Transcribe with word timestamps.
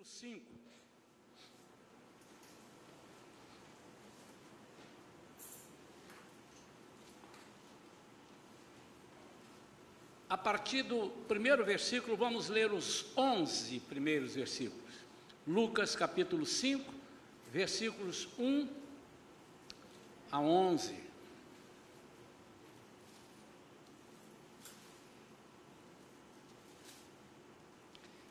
capítulo 0.00 0.04
5. 0.04 0.40
A 10.28 10.38
partir 10.38 10.82
do 10.82 11.08
primeiro 11.28 11.64
versículo, 11.64 12.16
vamos 12.16 12.48
ler 12.48 12.72
os 12.72 13.06
11 13.16 13.80
primeiros 13.80 14.34
versículos. 14.34 14.80
Lucas 15.46 15.96
capítulo 15.96 16.46
5, 16.46 16.92
versículos 17.52 18.28
1 18.38 18.68
a 20.30 20.40
11. 20.40 21.10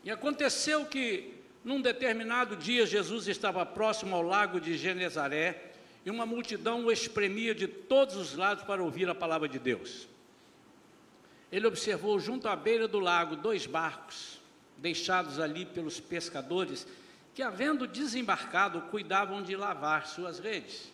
E 0.01 0.09
aconteceu 0.09 0.85
que, 0.85 1.38
num 1.69 1.79
determinado 1.79 2.55
dia, 2.55 2.83
Jesus 2.83 3.27
estava 3.27 3.63
próximo 3.63 4.15
ao 4.15 4.23
lago 4.23 4.59
de 4.59 4.75
Genezaré 4.75 5.69
e 6.03 6.09
uma 6.09 6.25
multidão 6.25 6.83
o 6.83 6.91
espremia 6.91 7.53
de 7.53 7.67
todos 7.67 8.15
os 8.15 8.35
lados 8.35 8.63
para 8.63 8.81
ouvir 8.81 9.07
a 9.07 9.13
palavra 9.13 9.47
de 9.47 9.59
Deus. 9.59 10.07
Ele 11.51 11.67
observou 11.67 12.19
junto 12.19 12.47
à 12.47 12.55
beira 12.55 12.87
do 12.87 12.99
lago 12.99 13.35
dois 13.35 13.67
barcos, 13.67 14.39
deixados 14.77 15.39
ali 15.39 15.63
pelos 15.63 15.99
pescadores, 15.99 16.87
que, 17.35 17.43
havendo 17.43 17.85
desembarcado, 17.85 18.81
cuidavam 18.89 19.43
de 19.43 19.55
lavar 19.55 20.07
suas 20.07 20.39
redes. 20.39 20.91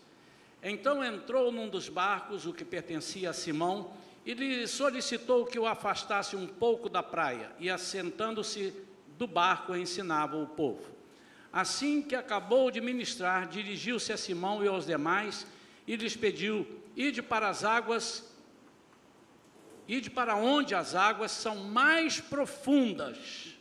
Então 0.61 1.01
entrou 1.01 1.53
num 1.53 1.69
dos 1.69 1.87
barcos, 1.87 2.45
o 2.45 2.51
que 2.51 2.65
pertencia 2.65 3.29
a 3.29 3.33
Simão, 3.33 3.93
e 4.25 4.33
lhe 4.33 4.67
solicitou 4.67 5.45
que 5.45 5.57
o 5.57 5.67
afastasse 5.67 6.35
um 6.35 6.45
pouco 6.45 6.89
da 6.89 7.01
praia, 7.01 7.49
e 7.61 7.69
assentando-se 7.69 8.73
do 9.17 9.27
barco 9.27 9.75
ensinava 9.75 10.37
o 10.37 10.47
povo. 10.47 10.93
Assim 11.51 12.01
que 12.01 12.15
acabou 12.15 12.69
de 12.69 12.81
ministrar, 12.81 13.47
dirigiu-se 13.47 14.11
a 14.11 14.17
Simão 14.17 14.63
e 14.63 14.67
aos 14.67 14.85
demais 14.85 15.47
e 15.87 15.95
lhes 15.95 16.15
pediu: 16.15 16.67
Ide 16.95 17.21
para 17.21 17.47
as 17.47 17.63
águas, 17.63 18.29
ide 19.87 20.09
para 20.09 20.35
onde 20.35 20.75
as 20.75 20.95
águas 20.95 21.31
são 21.31 21.55
mais 21.55 22.19
profundas 22.19 23.55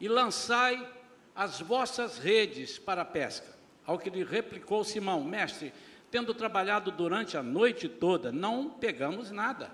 e 0.00 0.08
lançai 0.08 0.86
as 1.34 1.60
vossas 1.60 2.18
redes 2.18 2.78
para 2.78 3.02
a 3.02 3.04
pesca. 3.04 3.56
Ao 3.84 3.98
que 3.98 4.08
lhe 4.08 4.24
replicou 4.24 4.82
Simão: 4.82 5.22
Mestre, 5.22 5.72
tendo 6.10 6.32
trabalhado 6.32 6.90
durante 6.90 7.36
a 7.36 7.42
noite 7.42 7.88
toda, 7.88 8.32
não 8.32 8.70
pegamos 8.70 9.30
nada. 9.30 9.70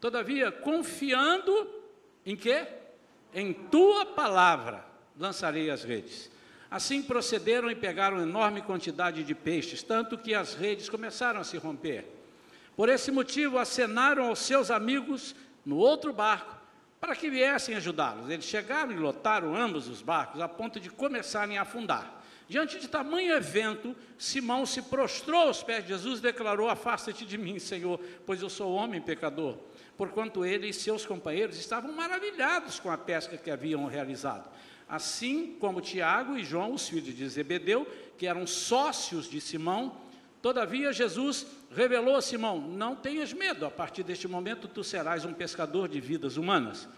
Todavia, 0.00 0.50
confiando 0.50 1.70
em 2.24 2.34
quê? 2.36 2.66
Em 3.34 3.52
tua 3.52 4.06
palavra 4.06 4.84
lançarei 5.18 5.70
as 5.70 5.84
redes. 5.84 6.30
Assim 6.70 7.02
procederam 7.02 7.70
e 7.70 7.74
pegaram 7.74 8.20
enorme 8.20 8.60
quantidade 8.60 9.22
de 9.22 9.34
peixes, 9.34 9.82
tanto 9.82 10.18
que 10.18 10.34
as 10.34 10.54
redes 10.54 10.88
começaram 10.88 11.40
a 11.40 11.44
se 11.44 11.56
romper. 11.56 12.04
Por 12.76 12.88
esse 12.88 13.10
motivo, 13.10 13.58
acenaram 13.58 14.26
aos 14.26 14.40
seus 14.40 14.70
amigos 14.70 15.34
no 15.64 15.76
outro 15.76 16.12
barco 16.12 16.54
para 17.00 17.14
que 17.14 17.30
viessem 17.30 17.74
ajudá-los. 17.76 18.28
Eles 18.28 18.44
chegaram 18.44 18.92
e 18.92 18.96
lotaram 18.96 19.54
ambos 19.54 19.88
os 19.88 20.02
barcos 20.02 20.40
a 20.40 20.48
ponto 20.48 20.80
de 20.80 20.90
começarem 20.90 21.56
a 21.56 21.62
afundar. 21.62 22.22
Diante 22.48 22.78
de 22.78 22.88
tamanho 22.88 23.34
evento, 23.34 23.94
Simão 24.18 24.64
se 24.66 24.82
prostrou 24.82 25.48
aos 25.48 25.62
pés 25.62 25.82
de 25.82 25.88
Jesus 25.88 26.20
e 26.20 26.22
declarou: 26.22 26.68
Afasta-te 26.68 27.24
de 27.24 27.36
mim, 27.36 27.58
Senhor, 27.58 27.98
pois 28.24 28.40
eu 28.40 28.48
sou 28.48 28.72
homem 28.72 29.00
pecador 29.00 29.56
porquanto 29.96 30.44
ele 30.44 30.68
e 30.68 30.72
seus 30.72 31.06
companheiros 31.06 31.58
estavam 31.58 31.92
maravilhados 31.92 32.78
com 32.78 32.90
a 32.90 32.98
pesca 32.98 33.36
que 33.36 33.50
haviam 33.50 33.86
realizado. 33.86 34.48
Assim 34.88 35.56
como 35.58 35.80
Tiago 35.80 36.36
e 36.36 36.44
João, 36.44 36.74
os 36.74 36.88
filhos 36.88 37.14
de 37.14 37.28
Zebedeu, 37.28 37.86
que 38.16 38.26
eram 38.26 38.46
sócios 38.46 39.28
de 39.28 39.40
Simão, 39.40 40.00
todavia 40.40 40.92
Jesus 40.92 41.46
revelou 41.74 42.16
a 42.16 42.22
Simão: 42.22 42.60
Não 42.60 42.94
tenhas 42.94 43.32
medo, 43.32 43.66
a 43.66 43.70
partir 43.70 44.02
deste 44.02 44.28
momento 44.28 44.68
tu 44.68 44.84
serás 44.84 45.24
um 45.24 45.32
pescador 45.32 45.88
de 45.88 46.00
vidas 46.00 46.36
humanas. 46.36 46.88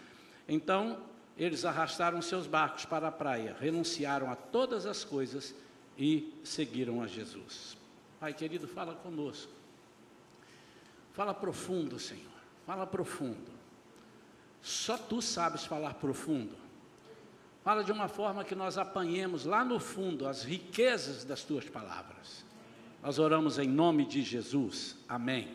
Então 0.47 1.01
eles 1.37 1.65
arrastaram 1.65 2.21
seus 2.21 2.45
barcos 2.45 2.85
para 2.85 3.07
a 3.07 3.11
praia, 3.11 3.55
renunciaram 3.59 4.29
a 4.29 4.35
todas 4.35 4.85
as 4.85 5.03
coisas 5.03 5.55
e 5.97 6.33
seguiram 6.43 7.01
a 7.01 7.07
Jesus. 7.07 7.77
Pai 8.19 8.33
querido, 8.33 8.67
fala 8.67 8.93
conosco. 8.93 9.51
Fala 11.13 11.33
profundo, 11.33 11.97
Senhor. 11.97 12.28
Fala 12.69 12.85
profundo. 12.85 13.51
Só 14.61 14.95
tu 14.95 15.23
sabes 15.23 15.65
falar 15.65 15.95
profundo. 15.95 16.55
Fala 17.63 17.83
de 17.83 17.91
uma 17.91 18.07
forma 18.07 18.43
que 18.43 18.53
nós 18.53 18.77
apanhemos 18.77 19.43
lá 19.43 19.65
no 19.65 19.79
fundo 19.79 20.27
as 20.27 20.43
riquezas 20.43 21.23
das 21.23 21.41
tuas 21.43 21.67
palavras. 21.67 22.45
Nós 23.01 23.17
oramos 23.17 23.57
em 23.57 23.67
nome 23.67 24.05
de 24.05 24.21
Jesus. 24.21 24.95
Amém. 25.07 25.51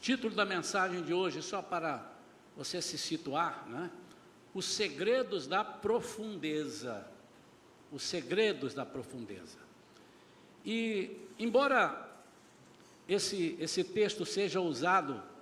Título 0.00 0.34
da 0.34 0.46
mensagem 0.46 1.02
de 1.02 1.12
hoje, 1.12 1.42
só 1.42 1.60
para 1.60 2.10
você 2.56 2.80
se 2.80 2.96
situar, 2.96 3.66
né? 3.68 3.90
Os 4.54 4.64
segredos 4.64 5.46
da 5.46 5.62
profundeza. 5.62 7.06
Os 7.92 8.02
segredos 8.02 8.72
da 8.72 8.86
profundeza. 8.86 9.58
E, 10.64 11.18
embora 11.38 12.16
esse, 13.06 13.58
esse 13.60 13.84
texto 13.84 14.24
seja 14.24 14.58
usado 14.58 15.33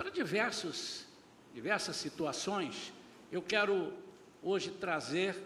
para 0.00 0.08
diversos, 0.08 1.04
diversas 1.52 1.94
situações, 1.94 2.90
eu 3.30 3.42
quero 3.42 3.92
hoje 4.42 4.70
trazer, 4.70 5.36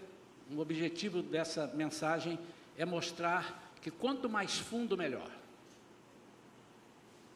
um 0.49 0.61
objetivo 0.61 1.23
dessa 1.23 1.67
mensagem 1.67 2.39
é 2.79 2.85
mostrar 2.85 3.75
que 3.83 3.91
quanto 3.91 4.29
mais 4.29 4.57
fundo, 4.57 4.97
melhor. 4.97 5.29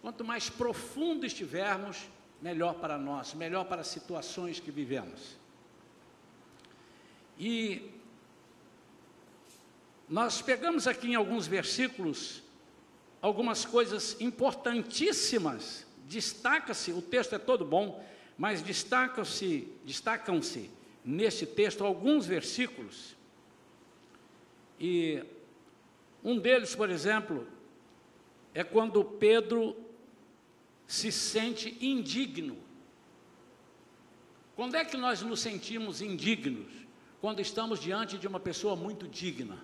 Quanto 0.01 0.25
mais 0.25 0.49
profundo 0.49 1.27
estivermos, 1.27 2.09
melhor 2.41 2.75
para 2.75 2.97
nós, 2.97 3.35
melhor 3.35 3.65
para 3.65 3.81
as 3.81 3.89
situações 3.89 4.61
que 4.61 4.71
vivemos. 4.71 5.37
E 7.37 7.91
nós 10.09 10.41
pegamos 10.41 10.87
aqui 10.87 11.09
em 11.09 11.15
alguns 11.17 11.49
versículos 11.49 12.45
algumas 13.21 13.65
coisas 13.65 14.21
importantíssimas 14.21 15.88
destaca-se, 16.09 16.91
o 16.93 17.03
texto 17.03 17.35
é 17.35 17.39
todo 17.39 17.65
bom, 17.65 18.05
mas 18.37 18.63
destacam-se 18.63 19.69
destacam 19.85 20.41
neste 21.05 21.45
texto 21.45 21.85
alguns 21.85 22.27
versículos. 22.27 23.15
E 24.81 25.23
um 26.25 26.39
deles, 26.39 26.75
por 26.75 26.89
exemplo, 26.89 27.47
é 28.55 28.65
quando 28.65 29.05
Pedro 29.05 29.77
se 30.87 31.13
sente 31.13 31.77
indigno. 31.81 32.57
Quando 34.57 34.77
é 34.77 34.85
que 34.85 34.97
nós 34.97 35.21
nos 35.23 35.41
sentimos 35.41 36.01
indignos? 36.01 36.73
Quando 37.21 37.41
estamos 37.41 37.81
diante 37.81 38.17
de 38.17 38.27
uma 38.27 38.41
pessoa 38.41 38.75
muito 38.75 39.07
digna. 39.07 39.63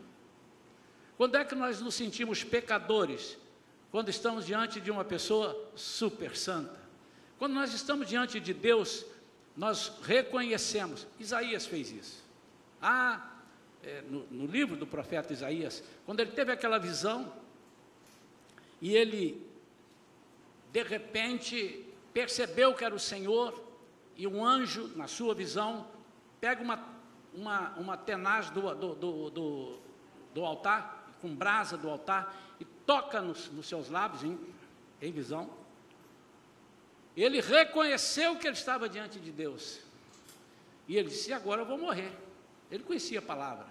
Quando 1.17 1.37
é 1.37 1.45
que 1.45 1.55
nós 1.55 1.81
nos 1.81 1.95
sentimos 1.95 2.45
pecadores? 2.45 3.39
Quando 3.95 4.09
estamos 4.09 4.45
diante 4.45 4.81
de 4.81 4.91
uma 4.91 5.05
pessoa 5.05 5.71
super 5.77 6.37
santa. 6.37 6.77
Quando 7.39 7.53
nós 7.53 7.73
estamos 7.73 8.09
diante 8.09 8.41
de 8.41 8.53
Deus, 8.53 9.07
nós 9.57 10.01
reconhecemos. 10.03 11.07
Isaías 11.21 11.65
fez 11.65 11.93
isso. 11.93 12.25
Ah, 12.83 13.25
é, 13.85 14.03
no, 14.11 14.27
no 14.33 14.47
livro 14.47 14.75
do 14.75 14.85
profeta 14.85 15.33
Isaías, 15.33 15.81
quando 16.05 16.19
ele 16.19 16.33
teve 16.33 16.51
aquela 16.51 16.77
visão, 16.77 17.33
e 18.83 18.97
ele, 18.97 19.49
de 20.73 20.83
repente, 20.83 21.87
percebeu 22.13 22.75
que 22.75 22.85
era 22.85 22.97
o 22.97 22.99
Senhor, 22.99 23.63
e 24.17 24.27
um 24.27 24.45
anjo, 24.45 24.91
na 24.97 25.07
sua 25.07 25.37
visão, 25.37 25.87
pega 26.41 26.61
uma, 26.61 26.85
uma, 27.33 27.71
uma 27.77 27.97
tenaz 27.97 28.51
do, 28.51 28.75
do, 28.75 28.95
do, 28.97 29.31
do, 29.31 29.79
do 30.35 30.45
altar, 30.45 31.15
com 31.23 31.33
brasa 31.33 31.79
do 31.79 31.89
altar, 31.89 32.44
toca 32.87 33.21
nos, 33.21 33.51
nos 33.51 33.67
seus 33.67 33.89
lábios, 33.89 34.23
em, 34.25 34.39
em 35.01 35.13
visão. 35.13 35.51
Ele 37.17 37.41
reconheceu 37.41 38.37
que 38.37 38.47
ele 38.47 38.57
estava 38.57 38.89
diante 38.89 39.19
de 39.19 39.31
Deus. 39.31 39.81
E 40.89 40.97
ele 40.97 41.09
disse: 41.09 41.33
Agora 41.33 41.63
eu 41.63 41.67
vou 41.67 41.79
morrer. 41.79 42.13
Ele 42.71 42.83
conhecia 42.83 43.21
a 43.21 43.23
palavra. 43.23 43.67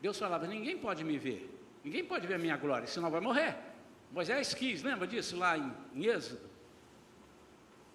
Deus 0.00 0.18
falava: 0.18 0.46
Ninguém 0.46 0.76
pode 0.76 1.02
me 1.02 1.18
ver. 1.18 1.50
Ninguém 1.82 2.04
pode 2.04 2.26
ver 2.26 2.34
a 2.34 2.38
minha 2.38 2.56
glória, 2.56 2.86
senão 2.86 3.10
vai 3.10 3.20
morrer. 3.20 3.56
Moisés 4.10 4.54
quis, 4.54 4.82
lembra 4.82 5.06
disso 5.06 5.36
lá 5.36 5.58
em, 5.58 5.72
em 5.94 6.06
Êxodo? 6.06 6.48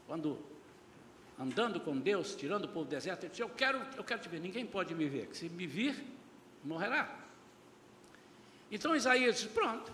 Quando 0.06 0.38
andando 1.40 1.80
com 1.80 1.98
Deus, 1.98 2.36
tirando 2.36 2.66
o 2.66 2.68
povo 2.68 2.86
do 2.86 2.90
deserto, 2.90 3.24
ele 3.24 3.30
disse: 3.30 3.42
Eu 3.42 3.50
quero, 3.50 3.80
eu 3.96 4.04
quero 4.04 4.22
te 4.22 4.28
ver. 4.28 4.40
Ninguém 4.40 4.66
pode 4.66 4.94
me 4.94 5.08
ver. 5.08 5.30
Se 5.34 5.48
me 5.48 5.66
vir, 5.66 6.04
morrerá. 6.64 7.16
Então 8.72 8.96
Isaías 8.96 9.36
disse: 9.36 9.48
Pronto, 9.50 9.92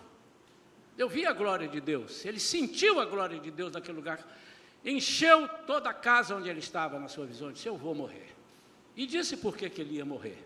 eu 0.98 1.08
vi 1.08 1.26
a 1.26 1.32
glória 1.32 1.68
de 1.68 1.80
Deus, 1.80 2.24
ele 2.24 2.40
sentiu 2.40 2.98
a 2.98 3.04
glória 3.04 3.38
de 3.38 3.50
Deus 3.50 3.72
naquele 3.72 3.96
lugar, 3.96 4.26
encheu 4.84 5.46
toda 5.66 5.90
a 5.90 5.94
casa 5.94 6.34
onde 6.34 6.48
ele 6.48 6.60
estava 6.60 6.98
na 6.98 7.08
sua 7.08 7.26
visão, 7.26 7.52
disse: 7.52 7.68
Eu 7.68 7.76
vou 7.76 7.94
morrer. 7.94 8.34
E 8.96 9.06
disse 9.06 9.36
por 9.36 9.56
que, 9.56 9.68
que 9.68 9.82
ele 9.82 9.96
ia 9.96 10.04
morrer. 10.04 10.38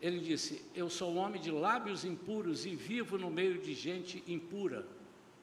ele 0.00 0.20
disse: 0.20 0.62
Eu 0.74 0.90
sou 0.90 1.10
um 1.10 1.16
homem 1.16 1.40
de 1.40 1.50
lábios 1.50 2.04
impuros 2.04 2.66
e 2.66 2.76
vivo 2.76 3.16
no 3.16 3.30
meio 3.30 3.58
de 3.58 3.72
gente 3.72 4.22
impura, 4.26 4.86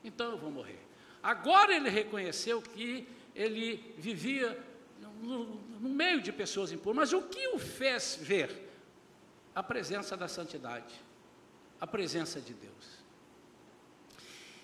então 0.04 0.32
eu 0.32 0.38
vou 0.38 0.52
morrer. 0.52 0.80
Agora 1.24 1.76
ele 1.76 1.90
reconheceu 1.90 2.62
que 2.62 3.08
ele 3.36 3.94
vivia 3.98 4.58
no, 5.22 5.46
no 5.80 5.90
meio 5.90 6.22
de 6.22 6.32
pessoas 6.32 6.72
impuras, 6.72 6.96
mas 6.96 7.14
o 7.14 7.24
que 7.24 7.48
o 7.48 7.58
fez 7.58 8.18
ver? 8.22 8.70
A 9.54 9.62
presença 9.62 10.16
da 10.16 10.28
santidade, 10.28 10.94
a 11.80 11.86
presença 11.86 12.40
de 12.40 12.54
Deus. 12.54 13.01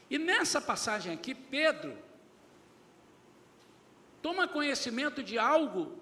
E 0.09 0.18
nessa 0.18 0.62
passagem 0.62 1.13
aqui, 1.13 1.33
Pedro 1.36 1.98
toma 4.21 4.48
conhecimento 4.48 5.21
de 5.21 5.38
algo 5.38 6.01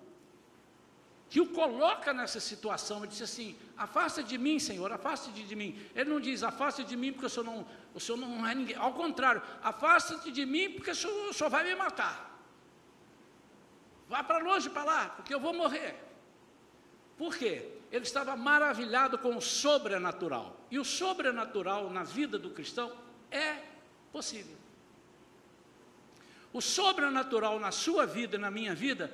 que 1.30 1.42
o 1.42 1.48
coloca 1.48 2.14
nessa 2.14 2.40
situação. 2.40 3.00
Ele 3.00 3.08
diz 3.08 3.22
assim: 3.22 3.58
afasta 3.76 4.24
de 4.24 4.38
mim, 4.38 4.60
Senhor, 4.60 4.92
afasta 4.92 5.32
de, 5.32 5.44
de 5.44 5.56
mim. 5.56 5.80
Ele 5.96 6.10
não 6.10 6.20
diz, 6.20 6.44
afasta 6.44 6.84
de 6.84 6.96
mim 6.96 7.12
porque 7.12 7.26
o 7.26 7.30
Senhor 7.30 7.46
não, 7.46 7.68
o 7.94 8.00
senhor 8.00 8.18
não 8.18 8.46
é 8.46 8.54
ninguém. 8.54 8.76
Ao 8.76 8.94
contrário, 8.94 9.42
afasta-te 9.64 10.32
de 10.32 10.46
mim 10.46 10.72
porque 10.72 10.92
o 10.92 10.96
senhor, 10.96 11.30
o 11.30 11.34
senhor 11.34 11.50
vai 11.50 11.64
me 11.64 11.76
matar. 11.76 12.36
Vá 14.08 14.24
para 14.24 14.44
longe 14.44 14.70
para 14.70 14.84
lá, 14.84 15.10
porque 15.10 15.34
eu 15.34 15.40
vou 15.40 15.54
morrer. 15.54 15.96
Por 17.18 17.36
quê? 17.36 17.72
Ele 17.92 18.04
estava 18.04 18.36
maravilhado 18.36 19.18
com 19.18 19.36
o 19.36 19.42
sobrenatural. 19.42 20.60
E 20.70 20.78
o 20.78 20.86
sobrenatural 20.86 21.90
na 21.90 22.04
vida 22.04 22.38
do 22.38 22.50
cristão 22.50 22.92
é 23.32 23.75
possível. 24.16 24.56
O 26.54 26.62
sobrenatural 26.62 27.60
na 27.60 27.70
sua 27.70 28.06
vida 28.06 28.38
e 28.38 28.40
na 28.40 28.50
minha 28.50 28.74
vida 28.74 29.12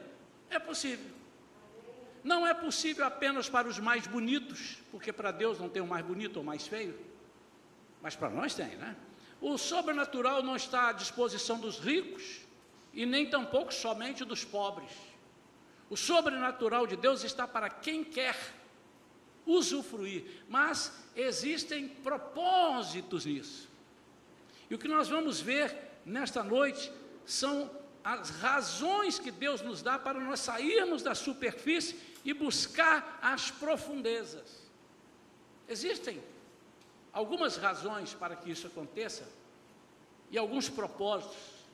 é 0.48 0.59
possível. 0.59 1.09
Não 2.24 2.45
é 2.45 2.53
possível 2.53 3.03
apenas 3.03 3.50
para 3.50 3.68
os 3.68 3.80
mais 3.80 4.06
bonitos, 4.06 4.77
porque 4.92 5.12
para 5.12 5.31
Deus 5.31 5.57
não 5.59 5.68
tem 5.68 5.81
o 5.81 5.88
mais 5.88 6.06
bonito 6.06 6.38
ou 6.38 6.44
mais 6.44 6.68
feio, 6.68 6.95
mas 8.00 8.15
para 8.15 8.30
nós 8.30 8.53
tem, 8.53 8.75
né? 8.75 8.95
O 9.42 9.57
sobrenatural 9.57 10.44
não 10.44 10.56
está 10.56 10.89
à 10.89 10.92
disposição 10.92 11.59
dos 11.59 11.80
ricos 11.80 12.42
e 12.94 13.03
nem 13.03 13.27
tampouco 13.27 13.74
somente 13.74 14.24
dos 14.24 14.45
pobres. 14.45 14.92
O 15.89 15.98
sobrenatural 15.98 16.86
de 16.86 16.95
Deus 16.95 17.24
está 17.24 17.48
para 17.48 17.71
quem 17.71 18.03
quer 18.03 18.38
usufruir, 19.48 20.44
mas 20.48 20.94
existem 21.15 21.88
propósitos 21.88 23.25
nisso. 23.25 23.71
E 24.72 24.74
o 24.74 24.78
que 24.78 24.88
nós 24.88 25.10
vamos 25.10 25.42
ver 25.42 25.76
nesta 26.06 26.42
noite 26.42 26.90
são 27.26 27.70
as 28.02 28.30
razões 28.30 29.20
que 29.20 29.30
Deus 29.30 29.62
nos 29.62 29.82
dá 29.82 30.00
para 30.00 30.18
nós 30.18 30.40
sairmos 30.40 31.04
da 31.04 31.14
superfície 31.14 32.00
e 32.24 32.34
buscar 32.34 33.20
as 33.22 33.52
profundezas. 33.52 34.72
Existem 35.68 36.24
algumas 37.12 37.58
razões 37.58 38.14
para 38.14 38.34
que 38.34 38.50
isso 38.50 38.66
aconteça 38.66 39.28
e 40.30 40.38
alguns 40.38 40.70
propósitos. 40.70 41.66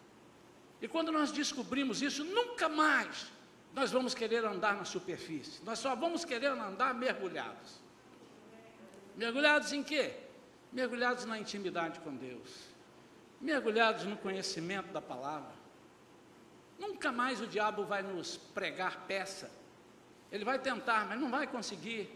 E 0.81 0.87
quando 0.87 1.11
nós 1.11 1.31
descobrimos 1.31 2.01
isso, 2.01 2.25
nunca 2.25 2.67
mais 2.67 3.27
nós 3.75 3.91
vamos 3.91 4.15
querer 4.15 4.43
andar 4.43 4.75
na 4.75 4.85
superfície. 4.85 5.63
Nós 5.63 5.77
só 5.77 5.95
vamos 5.95 6.25
querer 6.25 6.47
andar 6.47 6.95
mergulhados. 6.95 7.79
Mergulhados 9.15 9.71
em 9.71 9.83
quê? 9.83 10.15
Mergulhados 10.73 11.25
na 11.25 11.37
intimidade 11.37 11.99
com 11.99 12.15
Deus. 12.15 12.75
Mergulhados 13.39 14.03
no 14.03 14.17
conhecimento 14.17 14.91
da 14.91 15.01
palavra. 15.01 15.51
Nunca 16.79 17.11
mais 17.11 17.41
o 17.41 17.47
diabo 17.47 17.85
vai 17.85 18.01
nos 18.01 18.37
pregar 18.37 19.05
peça 19.07 19.49
ele 20.31 20.43
vai 20.43 20.59
tentar, 20.59 21.05
mas 21.07 21.19
não 21.19 21.29
vai 21.29 21.47
conseguir. 21.47 22.09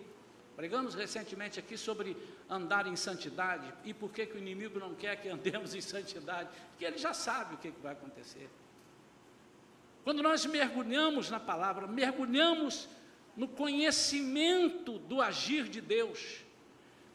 Pregamos 0.55 0.93
recentemente 0.93 1.59
aqui 1.59 1.77
sobre 1.77 2.15
andar 2.49 2.85
em 2.85 2.95
santidade 2.95 3.73
e 3.85 3.93
por 3.93 4.11
que, 4.11 4.25
que 4.25 4.35
o 4.35 4.37
inimigo 4.37 4.79
não 4.79 4.93
quer 4.93 5.15
que 5.21 5.29
andemos 5.29 5.73
em 5.73 5.81
santidade, 5.81 6.49
porque 6.69 6.85
ele 6.85 6.97
já 6.97 7.13
sabe 7.13 7.55
o 7.55 7.57
que, 7.57 7.71
que 7.71 7.79
vai 7.79 7.93
acontecer. 7.93 8.49
Quando 10.03 10.21
nós 10.21 10.45
mergulhamos 10.45 11.29
na 11.29 11.39
palavra, 11.39 11.87
mergulhamos 11.87 12.89
no 13.35 13.47
conhecimento 13.47 14.99
do 14.99 15.21
agir 15.21 15.69
de 15.69 15.79
Deus. 15.79 16.41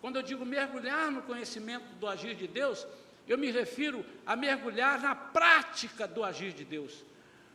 Quando 0.00 0.16
eu 0.16 0.22
digo 0.22 0.46
mergulhar 0.46 1.10
no 1.10 1.22
conhecimento 1.22 1.84
do 1.96 2.08
agir 2.08 2.34
de 2.34 2.46
Deus, 2.46 2.86
eu 3.26 3.36
me 3.36 3.50
refiro 3.50 4.04
a 4.24 4.36
mergulhar 4.36 5.00
na 5.00 5.14
prática 5.14 6.06
do 6.06 6.22
agir 6.22 6.52
de 6.52 6.64
Deus. 6.64 7.04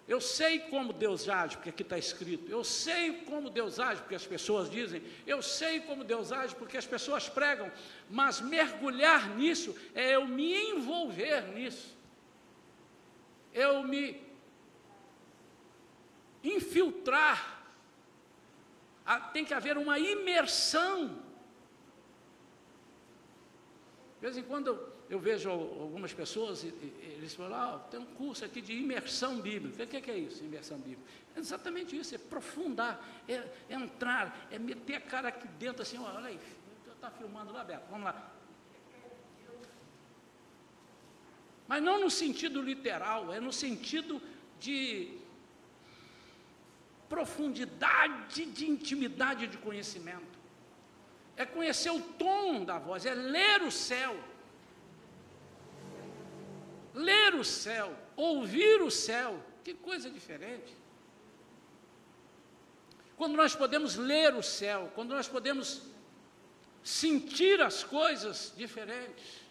Eu 0.08 0.20
sei 0.20 0.60
como 0.60 0.92
Deus 0.92 1.30
age, 1.30 1.56
porque 1.56 1.70
aqui 1.70 1.84
está 1.84 1.98
escrito. 1.98 2.52
Eu 2.52 2.64
sei 2.66 3.22
como 3.24 3.50
Deus 3.50 3.80
age, 3.80 4.02
porque 4.02 4.16
as 4.16 4.26
pessoas 4.26 4.70
dizem. 4.70 5.02
Eu 5.26 5.42
sei 5.42 5.80
como 5.80 6.04
Deus 6.04 6.34
age, 6.34 6.54
porque 6.56 6.76
as 6.76 6.86
pessoas 6.86 7.30
pregam. 7.30 7.72
Mas 8.10 8.42
mergulhar 8.42 9.30
nisso 9.30 9.74
é 9.96 10.16
eu 10.16 10.28
me 10.28 10.54
envolver 10.72 11.54
nisso. 11.54 11.96
Eu 13.54 13.84
me 13.84 14.22
infiltrar. 16.44 17.64
Ah, 19.06 19.20
tem 19.20 19.46
que 19.46 19.54
haver 19.54 19.78
uma 19.78 19.98
imersão. 19.98 21.08
De 24.16 24.22
vez 24.22 24.38
em 24.38 24.44
quando 24.44 24.68
eu 24.68 24.91
vejo 25.20 25.50
algumas 25.50 26.14
pessoas, 26.14 26.64
eles 26.64 27.34
falam, 27.34 27.54
ah, 27.54 27.80
tem 27.92 28.00
um 28.00 28.06
curso 28.06 28.46
aqui 28.46 28.62
de 28.62 28.72
imersão 28.72 29.42
bíblica. 29.42 29.84
O 29.84 29.88
que 29.88 29.98
é, 29.98 30.14
é 30.14 30.18
isso, 30.18 30.42
imersão 30.42 30.78
bíblica? 30.78 31.04
É 31.36 31.40
exatamente 31.40 31.98
isso, 31.98 32.16
é 32.16 32.18
aprofundar, 32.18 33.06
é, 33.28 33.34
é 33.70 33.74
entrar, 33.76 34.48
é 34.50 34.58
meter 34.58 34.96
a 34.96 35.02
cara 35.02 35.28
aqui 35.28 35.46
dentro 35.60 35.82
assim, 35.82 35.98
olha 35.98 36.28
aí, 36.28 36.40
está 36.88 37.12
filmando 37.12 37.52
lá, 37.52 37.62
Beto, 37.62 37.84
vamos 37.90 38.06
lá. 38.06 38.32
Mas 41.68 41.84
não 41.84 42.00
no 42.00 42.10
sentido 42.10 42.62
literal, 42.62 43.34
é 43.34 43.40
no 43.40 43.52
sentido 43.52 44.22
de 44.60 45.18
profundidade 47.10 48.46
de 48.46 48.70
intimidade 48.70 49.48
de 49.48 49.58
conhecimento. 49.58 50.40
É 51.36 51.46
conhecer 51.46 51.90
o 51.90 52.00
tom 52.00 52.64
da 52.64 52.78
voz, 52.78 53.06
é 53.06 53.14
ler 53.14 53.62
o 53.64 53.72
céu 53.72 54.16
ler 56.94 57.36
o 57.36 57.44
céu, 57.44 57.96
ouvir 58.16 58.82
o 58.82 58.92
céu, 58.92 59.42
que 59.64 59.74
coisa 59.74 60.10
diferente. 60.10 60.76
Quando 63.16 63.36
nós 63.36 63.56
podemos 63.56 63.96
ler 63.96 64.34
o 64.36 64.42
céu, 64.42 64.92
quando 64.96 65.10
nós 65.10 65.28
podemos 65.28 65.84
sentir 66.84 67.62
as 67.62 67.84
coisas 67.84 68.54
diferentes. 68.56 69.42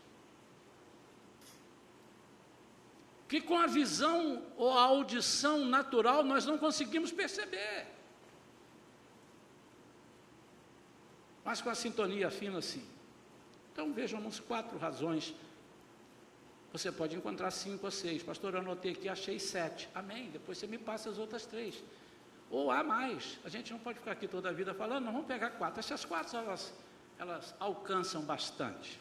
Que 3.29 3.41
com 3.41 3.57
a 3.57 3.67
visão 3.67 4.45
ou 4.57 4.73
a 4.77 4.83
audição 4.83 5.65
natural 5.65 6.25
nós 6.25 6.45
não 6.45 6.59
conseguimos 6.59 7.13
perceber. 7.13 7.87
Mas 11.45 11.61
com 11.61 11.71
a 11.71 11.75
sintonia 11.75 12.31
fina, 12.31 12.61
sim. 12.61 12.85
Então 13.73 13.93
vejamos 13.93 14.41
quatro 14.41 14.77
razões 14.79 15.35
você 16.73 16.93
pode 16.93 17.17
encontrar 17.17 17.51
cinco 17.51 17.87
ou 17.87 17.91
seis. 17.91 18.23
Pastor, 18.23 18.55
eu 18.55 18.61
anotei 18.61 18.93
aqui, 18.93 19.09
achei 19.09 19.39
sete. 19.41 19.89
Amém. 19.95 20.31
Depois 20.31 20.59
você 20.59 20.67
me 20.67 20.79
passa 20.79 21.11
as 21.11 21.19
outras 21.19 21.45
três. 21.45 21.83
Ou 22.49 22.71
há 22.71 22.83
mais. 22.85 23.39
A 23.45 23.49
gente 23.49 23.73
não 23.73 23.79
pode 23.79 23.99
ficar 23.99 24.13
aqui 24.13 24.29
toda 24.29 24.49
a 24.49 24.53
vida 24.53 24.73
falando, 24.73 25.05
não, 25.05 25.13
vamos 25.13 25.27
pegar 25.27 25.51
quatro. 25.51 25.81
Essas 25.81 26.05
quatro, 26.05 26.37
elas, 26.37 26.73
elas 27.19 27.55
alcançam 27.59 28.23
bastante. 28.23 29.01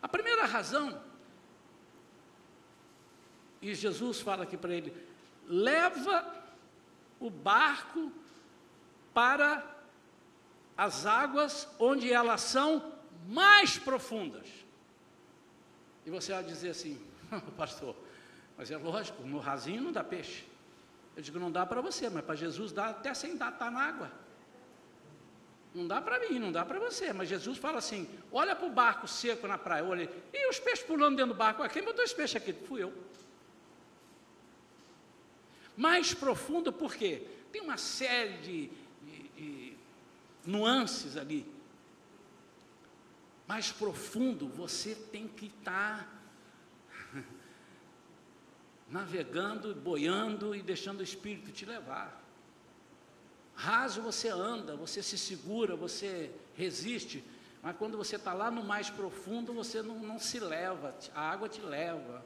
A 0.00 0.08
primeira 0.08 0.46
razão, 0.46 1.00
e 3.60 3.74
Jesus 3.74 4.20
fala 4.20 4.44
aqui 4.44 4.56
para 4.56 4.72
ele, 4.72 4.94
leva 5.46 6.44
o 7.18 7.28
barco 7.28 8.12
para 9.12 9.62
as 10.76 11.04
águas 11.04 11.68
onde 11.78 12.10
elas 12.12 12.40
são 12.40 12.92
mais 13.28 13.76
profundas. 13.76 14.48
E 16.10 16.12
você 16.12 16.32
vai 16.32 16.42
dizer 16.42 16.70
assim, 16.70 17.00
pastor, 17.56 17.94
mas 18.58 18.68
é 18.68 18.76
lógico, 18.76 19.22
no 19.22 19.38
rasinho 19.38 19.80
não 19.80 19.92
dá 19.92 20.02
peixe. 20.02 20.44
Eu 21.16 21.22
digo, 21.22 21.38
não 21.38 21.52
dá 21.52 21.64
para 21.64 21.80
você, 21.80 22.10
mas 22.10 22.24
para 22.24 22.34
Jesus 22.34 22.72
dá 22.72 22.88
até 22.88 23.14
sem 23.14 23.36
dar, 23.36 23.52
está 23.52 23.70
na 23.70 23.80
água. 23.80 24.10
Não 25.72 25.86
dá 25.86 26.02
para 26.02 26.18
mim, 26.18 26.40
não 26.40 26.50
dá 26.50 26.64
para 26.64 26.80
você. 26.80 27.12
Mas 27.12 27.28
Jesus 27.28 27.58
fala 27.58 27.78
assim: 27.78 28.08
olha 28.32 28.56
para 28.56 28.66
o 28.66 28.70
barco 28.70 29.06
seco 29.06 29.46
na 29.46 29.56
praia, 29.56 29.84
olha, 29.84 30.10
e 30.32 30.50
os 30.50 30.58
peixes 30.58 30.84
pulando 30.84 31.14
dentro 31.14 31.32
do 31.32 31.38
barco. 31.38 31.66
Quem 31.68 31.84
botou 31.84 32.02
esse 32.02 32.14
peixe 32.14 32.36
aqui? 32.36 32.52
Fui 32.52 32.82
eu. 32.82 32.92
Mais 35.76 36.12
profundo, 36.12 36.72
por 36.72 36.92
quê? 36.96 37.24
Tem 37.52 37.62
uma 37.62 37.76
série 37.76 38.38
de, 38.38 38.70
de, 39.02 39.28
de 39.36 39.74
nuances 40.44 41.16
ali 41.16 41.46
mais 43.50 43.72
profundo, 43.72 44.48
você 44.48 44.94
tem 44.94 45.26
que 45.26 45.46
estar 45.46 46.08
navegando, 48.88 49.74
boiando 49.74 50.54
e 50.54 50.62
deixando 50.62 51.00
o 51.00 51.02
Espírito 51.02 51.50
te 51.50 51.66
levar. 51.66 52.22
Raso 53.56 54.02
você 54.02 54.28
anda, 54.28 54.76
você 54.76 55.02
se 55.02 55.18
segura, 55.18 55.74
você 55.74 56.30
resiste, 56.54 57.24
mas 57.60 57.76
quando 57.76 57.98
você 57.98 58.14
está 58.14 58.32
lá 58.32 58.52
no 58.52 58.62
mais 58.62 58.88
profundo, 58.88 59.52
você 59.52 59.82
não, 59.82 59.98
não 59.98 60.20
se 60.20 60.38
leva, 60.38 60.94
a 61.12 61.20
água 61.20 61.48
te 61.48 61.60
leva. 61.60 62.24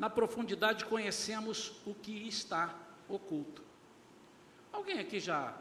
Na 0.00 0.10
profundidade 0.10 0.84
conhecemos 0.84 1.80
o 1.86 1.94
que 1.94 2.26
está 2.26 2.76
oculto. 3.08 3.62
Alguém 4.72 4.98
aqui 4.98 5.20
já 5.20 5.56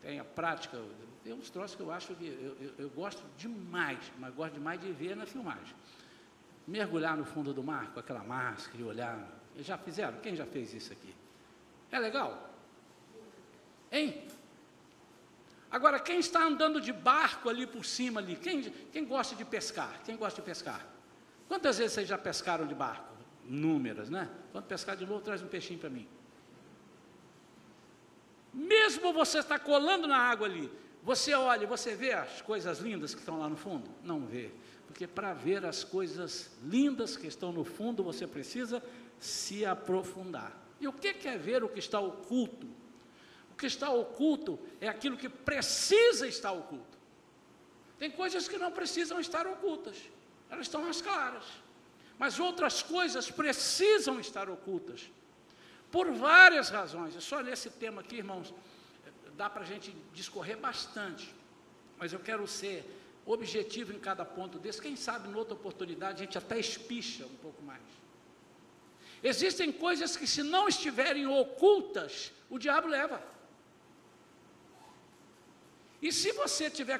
tem 0.00 0.18
a 0.18 0.24
prática? 0.24 0.82
Tem 1.26 1.34
uns 1.34 1.50
troços 1.50 1.74
que 1.74 1.82
eu 1.82 1.90
acho 1.90 2.14
que 2.14 2.24
eu, 2.24 2.56
eu, 2.60 2.74
eu 2.78 2.90
gosto 2.90 3.20
demais, 3.36 3.98
mas 4.16 4.32
gosto 4.32 4.54
demais 4.54 4.80
de 4.80 4.92
ver 4.92 5.16
na 5.16 5.26
filmagem. 5.26 5.74
Mergulhar 6.64 7.16
no 7.16 7.24
fundo 7.24 7.52
do 7.52 7.64
mar 7.64 7.92
com 7.92 7.98
aquela 7.98 8.22
máscara 8.22 8.80
e 8.80 8.84
olhar. 8.84 9.28
Já 9.56 9.76
fizeram? 9.76 10.20
Quem 10.20 10.36
já 10.36 10.46
fez 10.46 10.72
isso 10.72 10.92
aqui? 10.92 11.12
É 11.90 11.98
legal? 11.98 12.48
Hein? 13.90 14.22
Agora, 15.68 15.98
quem 15.98 16.20
está 16.20 16.44
andando 16.44 16.80
de 16.80 16.92
barco 16.92 17.48
ali 17.48 17.66
por 17.66 17.84
cima 17.84 18.20
ali? 18.20 18.36
Quem, 18.36 18.62
quem 18.92 19.04
gosta 19.04 19.34
de 19.34 19.44
pescar? 19.44 20.00
Quem 20.04 20.16
gosta 20.16 20.40
de 20.40 20.46
pescar? 20.46 20.86
Quantas 21.48 21.78
vezes 21.78 21.94
vocês 21.94 22.06
já 22.06 22.16
pescaram 22.16 22.68
de 22.68 22.74
barco? 22.74 23.12
Númeras, 23.44 24.08
né? 24.08 24.30
Quando 24.52 24.66
pescar 24.66 24.96
de 24.96 25.04
novo, 25.04 25.22
traz 25.22 25.42
um 25.42 25.48
peixinho 25.48 25.80
para 25.80 25.90
mim. 25.90 26.06
Mesmo 28.54 29.12
você 29.12 29.40
está 29.40 29.58
colando 29.58 30.06
na 30.06 30.18
água 30.18 30.46
ali, 30.46 30.70
você 31.06 31.34
olha, 31.34 31.68
você 31.68 31.94
vê 31.94 32.12
as 32.12 32.42
coisas 32.42 32.80
lindas 32.80 33.14
que 33.14 33.20
estão 33.20 33.38
lá 33.38 33.48
no 33.48 33.56
fundo? 33.56 33.88
Não 34.02 34.26
vê. 34.26 34.50
Porque 34.88 35.06
para 35.06 35.32
ver 35.32 35.64
as 35.64 35.84
coisas 35.84 36.50
lindas 36.64 37.16
que 37.16 37.28
estão 37.28 37.52
no 37.52 37.62
fundo, 37.62 38.02
você 38.02 38.26
precisa 38.26 38.82
se 39.20 39.64
aprofundar. 39.64 40.52
E 40.80 40.88
o 40.88 40.92
que 40.92 41.28
é 41.28 41.38
ver 41.38 41.62
o 41.62 41.68
que 41.68 41.78
está 41.78 42.00
oculto? 42.00 42.66
O 43.52 43.54
que 43.56 43.66
está 43.66 43.88
oculto 43.88 44.58
é 44.80 44.88
aquilo 44.88 45.16
que 45.16 45.28
precisa 45.28 46.26
estar 46.26 46.50
oculto. 46.50 46.98
Tem 48.00 48.10
coisas 48.10 48.48
que 48.48 48.58
não 48.58 48.72
precisam 48.72 49.20
estar 49.20 49.46
ocultas, 49.46 49.96
elas 50.50 50.66
estão 50.66 50.88
às 50.88 51.00
claras. 51.00 51.44
Mas 52.18 52.40
outras 52.40 52.82
coisas 52.82 53.30
precisam 53.30 54.18
estar 54.18 54.50
ocultas, 54.50 55.08
por 55.88 56.10
várias 56.10 56.68
razões. 56.68 57.14
É 57.14 57.20
só 57.20 57.44
nesse 57.44 57.70
tema 57.70 58.00
aqui, 58.00 58.16
irmãos, 58.16 58.52
dá 59.36 59.48
para 59.50 59.62
a 59.62 59.66
gente 59.66 59.94
discorrer 60.12 60.56
bastante, 60.56 61.32
mas 61.98 62.12
eu 62.12 62.18
quero 62.18 62.46
ser 62.46 62.84
objetivo 63.24 63.92
em 63.92 63.98
cada 63.98 64.24
ponto 64.24 64.58
desse. 64.58 64.80
Quem 64.80 64.96
sabe, 64.96 65.28
em 65.28 65.34
outra 65.34 65.54
oportunidade, 65.54 66.22
a 66.22 66.24
gente 66.24 66.38
até 66.38 66.58
espicha 66.58 67.24
um 67.26 67.36
pouco 67.36 67.62
mais. 67.62 67.82
Existem 69.22 69.72
coisas 69.72 70.16
que, 70.16 70.26
se 70.26 70.42
não 70.42 70.68
estiverem 70.68 71.26
ocultas, 71.26 72.32
o 72.48 72.58
diabo 72.58 72.86
leva. 72.86 73.22
E 76.00 76.12
se 76.12 76.32
você 76.32 76.70
tiver 76.70 76.98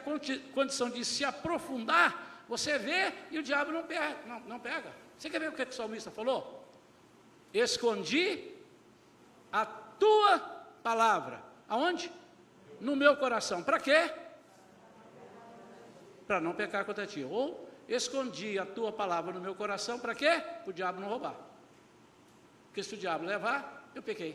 condição 0.52 0.90
de 0.90 1.05
se 1.05 1.25
aprofundar, 1.25 2.45
você 2.49 2.78
vê 2.78 3.12
e 3.31 3.38
o 3.38 3.43
diabo 3.43 3.71
não 3.71 3.85
pega. 3.85 4.26
Não, 4.26 4.40
não 4.40 4.59
pega. 4.59 4.93
Você 5.16 5.31
quer 5.31 5.38
ver 5.38 5.50
o 5.50 5.52
que, 5.52 5.64
que 5.64 5.73
o 5.73 5.76
salmista 5.76 6.11
falou? 6.11 6.66
Escondi 7.52 8.52
a 9.52 9.64
tua 9.64 10.38
palavra. 10.83 11.43
Aonde? 11.69 12.11
No 12.80 12.95
meu 12.95 13.16
coração. 13.16 13.62
Para 13.62 13.80
quê? 13.80 14.12
Para 16.26 16.40
não 16.40 16.54
pecar 16.54 16.85
contra 16.85 17.06
ti. 17.06 17.25
Ou 17.25 17.68
escondi 17.88 18.59
a 18.59 18.66
tua 18.66 18.92
palavra 18.92 19.33
no 19.33 19.40
meu 19.40 19.54
coração, 19.54 19.99
para 19.99 20.14
quê? 20.14 20.40
Para 20.40 20.71
o 20.71 20.73
diabo 20.73 21.00
não 21.00 21.09
roubar. 21.09 21.37
Porque 22.66 22.83
se 22.83 22.95
o 22.95 22.99
diabo 22.99 23.25
levar, 23.25 23.90
eu 23.95 24.02
pequei. 24.02 24.33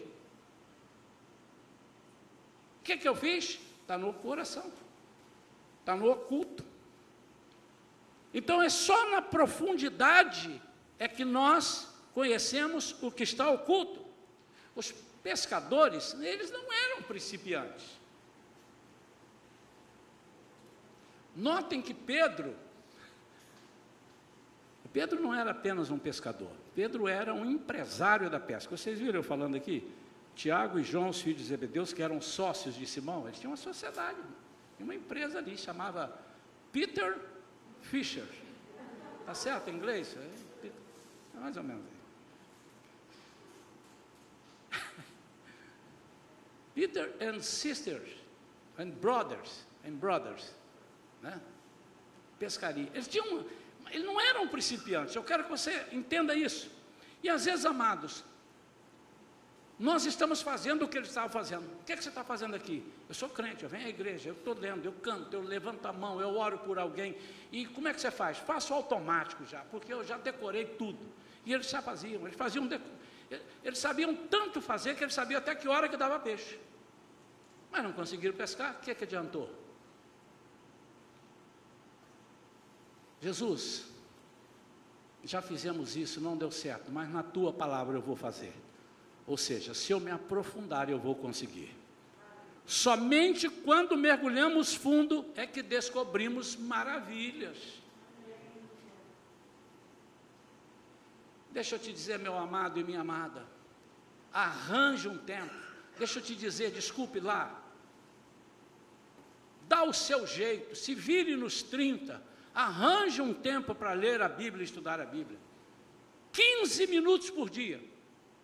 O 2.80 2.84
que, 2.84 2.98
que 2.98 3.08
eu 3.08 3.16
fiz? 3.16 3.60
Está 3.82 3.98
no 3.98 4.14
coração, 4.14 4.72
está 5.80 5.96
no 5.96 6.10
oculto. 6.10 6.66
Então 8.34 8.62
é 8.62 8.70
só 8.70 9.10
na 9.12 9.22
profundidade 9.22 10.62
é 10.98 11.08
que 11.08 11.26
nós 11.26 11.94
conhecemos 12.14 12.96
o 13.04 13.12
que 13.12 13.24
está 13.24 13.50
oculto. 13.50 14.06
Os 14.76 14.92
pescadores, 15.22 16.14
eles 16.22 16.50
não 16.50 16.72
eram 16.72 17.04
principiantes. 17.04 18.01
Notem 21.42 21.82
que 21.82 21.92
Pedro, 21.92 22.56
Pedro 24.94 25.20
não 25.20 25.34
era 25.34 25.50
apenas 25.50 25.90
um 25.90 25.98
pescador, 25.98 26.52
Pedro 26.76 27.08
era 27.08 27.34
um 27.34 27.44
empresário 27.50 28.30
da 28.30 28.40
pesca. 28.40 28.78
Vocês 28.78 29.00
viram 29.00 29.22
eu 29.22 29.24
falando 29.24 29.56
aqui? 29.56 29.92
Tiago 30.36 30.78
e 30.78 30.84
João, 30.84 31.10
os 31.10 31.20
filhos 31.20 31.42
de 31.42 31.48
Zebedeus, 31.48 31.94
que 31.94 32.04
eram 32.04 32.22
sócios 32.22 32.76
de 32.76 32.86
Simão, 32.86 33.28
eles 33.28 33.40
tinham 33.40 33.50
uma 33.50 33.58
sociedade, 33.58 34.20
uma 34.80 34.94
empresa 34.94 35.40
ali, 35.40 35.58
chamava 35.58 36.16
Peter 36.72 37.18
Fisher. 37.82 38.28
Está 39.22 39.34
certo 39.34 39.68
em 39.72 39.74
inglês? 39.74 40.16
É, 40.64 40.68
é 40.68 41.40
mais 41.40 41.58
ou 41.58 41.64
menos. 41.64 41.86
Peter 46.76 47.12
and 47.20 47.40
sisters, 47.42 48.12
and 48.78 48.92
brothers, 49.02 49.66
and 49.84 49.94
brothers, 49.94 50.54
né? 51.22 51.40
Pescaria. 52.40 52.90
Eles 52.94 53.08
tinham, 53.08 53.46
eles 53.90 54.06
não 54.06 54.20
eram 54.20 54.48
principiantes. 54.48 55.16
Eu 55.16 55.24
quero 55.24 55.44
que 55.44 55.50
você 55.50 55.86
entenda 55.92 56.36
isso. 56.36 56.72
E 57.24 57.30
às 57.30 57.46
vezes, 57.46 57.66
amados, 57.66 58.24
nós 59.82 60.06
estamos 60.06 60.42
fazendo 60.44 60.86
o 60.86 60.88
que 60.88 60.98
ele 60.98 61.08
estava 61.08 61.28
fazendo. 61.28 61.66
O 61.82 61.84
que, 61.84 61.94
é 61.94 61.98
que 61.98 62.04
você 62.04 62.10
está 62.10 62.24
fazendo 62.24 62.56
aqui? 62.56 62.84
Eu 63.10 63.16
sou 63.16 63.28
crente, 63.30 63.64
eu 63.64 63.70
venho 63.70 63.88
à 63.88 63.90
igreja, 63.90 64.30
eu 64.30 64.34
estou 64.34 64.54
lendo, 64.54 64.86
eu 64.86 64.94
canto, 64.94 65.34
eu 65.34 65.42
levanto 65.42 65.86
a 65.88 65.92
mão, 65.92 66.22
eu 66.22 66.38
oro 66.38 66.60
por 66.60 66.78
alguém. 66.78 67.18
E 67.52 67.66
como 67.66 67.88
é 67.88 67.94
que 67.94 68.00
você 68.00 68.12
faz? 68.12 68.38
Faço 68.38 68.74
automático 68.74 69.44
já, 69.46 69.62
porque 69.72 69.92
eu 69.92 70.04
já 70.04 70.18
decorei 70.18 70.66
tudo. 70.66 71.00
E 71.46 71.52
eles 71.52 71.68
já 71.68 71.82
faziam, 71.82 72.22
eles 72.28 72.38
faziam. 72.38 72.70
Eles 73.64 73.80
sabiam 73.80 74.16
tanto 74.16 74.62
fazer 74.62 74.96
que 74.96 75.04
eles 75.04 75.16
sabiam 75.16 75.40
até 75.40 75.56
que 75.56 75.68
hora 75.68 75.90
que 75.90 75.98
dava 75.98 76.20
peixe. 76.20 76.60
Mas 77.72 77.84
não 77.84 77.94
conseguiram 77.94 78.36
pescar, 78.36 78.76
o 78.76 78.80
que, 78.82 78.92
é 78.92 78.94
que 78.94 79.06
adiantou? 79.06 79.50
Jesus, 83.22 83.86
já 85.24 85.42
fizemos 85.42 85.96
isso, 85.96 86.20
não 86.20 86.36
deu 86.36 86.52
certo, 86.52 86.92
mas 86.92 87.10
na 87.10 87.22
tua 87.22 87.54
palavra 87.54 87.96
eu 87.98 88.02
vou 88.02 88.16
fazer. 88.16 88.54
Ou 89.28 89.38
seja, 89.38 89.74
se 89.74 89.92
eu 89.92 90.00
me 90.00 90.10
aprofundar, 90.10 90.90
eu 90.90 90.98
vou 90.98 91.14
conseguir. 91.14 91.76
Somente 92.66 93.50
quando 93.50 93.96
mergulhamos 93.96 94.74
fundo 94.74 95.26
é 95.36 95.46
que 95.46 95.62
descobrimos 95.62 96.56
maravilhas. 96.56 97.58
Deixa 101.52 101.76
eu 101.76 101.80
te 101.80 101.92
dizer, 101.92 102.18
meu 102.18 102.38
amado 102.38 102.80
e 102.80 102.84
minha 102.84 103.02
amada, 103.02 103.46
arranje 104.34 105.08
um 105.08 105.18
tempo. 105.18 105.54
Deixa 105.98 106.20
eu 106.20 106.24
te 106.24 106.34
dizer, 106.34 106.72
desculpe 106.72 107.20
lá. 107.20 107.62
Dá 109.68 109.84
o 109.84 109.94
seu 109.94 110.26
jeito, 110.26 110.76
se 110.76 110.96
vire 110.96 111.36
nos 111.36 111.62
30, 111.62 112.31
arranje 112.54 113.22
um 113.22 113.34
tempo 113.34 113.74
para 113.74 113.94
ler 113.94 114.22
a 114.22 114.30
Bíblia 114.30 114.64
e 114.64 114.66
estudar 114.66 115.00
a 115.00 115.06
Bíblia. 115.06 115.40
15 116.32 116.88
minutos 116.88 117.30
por 117.30 117.50
dia. 117.50 117.82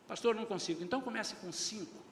Pastor, 0.08 0.36
não 0.36 0.46
consigo. 0.46 0.84
Então 0.84 1.02
comece 1.02 1.36
com 1.36 1.52
cinco. 1.52 2.04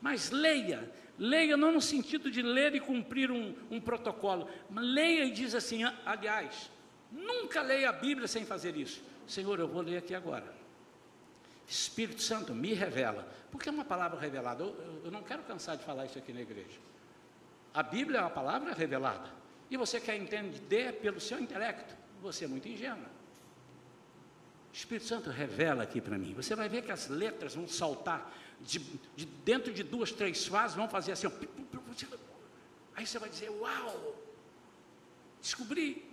Mas 0.00 0.30
leia, 0.30 0.90
leia 1.18 1.56
não 1.56 1.72
no 1.72 1.80
sentido 1.80 2.30
de 2.30 2.42
ler 2.42 2.74
e 2.74 2.80
cumprir 2.80 3.30
um, 3.30 3.54
um 3.70 3.80
protocolo. 3.80 4.48
Leia 4.74 5.24
e 5.24 5.30
diz 5.30 5.54
assim, 5.54 5.82
aliás, 6.04 6.70
nunca 7.10 7.62
leia 7.62 7.90
a 7.90 7.92
Bíblia 7.92 8.28
sem 8.28 8.44
fazer 8.44 8.76
isso. 8.76 9.02
Senhor, 9.26 9.58
eu 9.58 9.68
vou 9.68 9.82
ler 9.82 9.98
aqui 9.98 10.14
agora. 10.14 10.54
Espírito 11.66 12.22
Santo, 12.22 12.54
me 12.54 12.74
revela. 12.74 13.26
Porque 13.50 13.68
é 13.68 13.72
uma 13.72 13.84
palavra 13.84 14.18
revelada. 14.18 14.62
Eu, 14.62 14.68
eu, 14.68 15.02
eu 15.06 15.10
não 15.10 15.22
quero 15.22 15.42
cansar 15.42 15.76
de 15.76 15.84
falar 15.84 16.06
isso 16.06 16.18
aqui 16.18 16.32
na 16.32 16.40
igreja. 16.40 16.78
A 17.74 17.82
Bíblia 17.82 18.18
é 18.18 18.20
uma 18.22 18.30
palavra 18.30 18.72
revelada. 18.72 19.28
E 19.70 19.76
você 19.76 20.00
quer 20.00 20.16
entender 20.16 20.94
pelo 20.94 21.20
seu 21.20 21.40
intelecto. 21.40 21.94
Você 22.22 22.44
é 22.44 22.48
muito 22.48 22.68
ingênuo. 22.68 23.06
Espírito 24.72 25.06
Santo 25.06 25.30
revela 25.30 25.82
aqui 25.82 26.00
para 26.00 26.18
mim. 26.18 26.34
Você 26.34 26.54
vai 26.54 26.68
ver 26.68 26.82
que 26.82 26.92
as 26.92 27.08
letras 27.08 27.54
vão 27.54 27.66
saltar 27.66 28.30
de, 28.60 28.78
de 29.14 29.24
dentro 29.24 29.72
de 29.72 29.82
duas, 29.82 30.12
três 30.12 30.46
fases, 30.46 30.76
vão 30.76 30.88
fazer 30.88 31.12
assim. 31.12 31.28
Aí 32.94 33.06
você 33.06 33.18
vai 33.18 33.28
dizer: 33.28 33.50
Uau! 33.50 34.16
Descobri. 35.40 36.04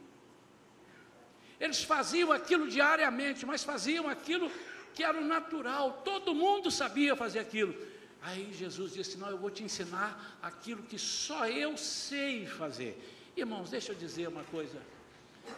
Eles 1.59 1.83
faziam 1.83 2.31
aquilo 2.31 2.67
diariamente, 2.69 3.45
mas 3.45 3.63
faziam 3.63 4.07
aquilo 4.07 4.51
que 4.93 5.03
era 5.03 5.17
o 5.17 5.25
natural. 5.25 6.01
Todo 6.03 6.33
mundo 6.33 6.69
sabia 6.71 7.15
fazer 7.15 7.39
aquilo. 7.39 7.75
Aí 8.21 8.53
Jesus 8.53 8.93
disse: 8.93 9.17
Não, 9.17 9.29
eu 9.29 9.37
vou 9.37 9.51
te 9.51 9.63
ensinar 9.63 10.37
aquilo 10.41 10.83
que 10.83 10.97
só 10.97 11.47
eu 11.47 11.77
sei 11.77 12.45
fazer. 12.45 13.12
Irmãos, 13.35 13.69
deixa 13.69 13.91
eu 13.91 13.95
dizer 13.95 14.27
uma 14.27 14.43
coisa. 14.43 14.81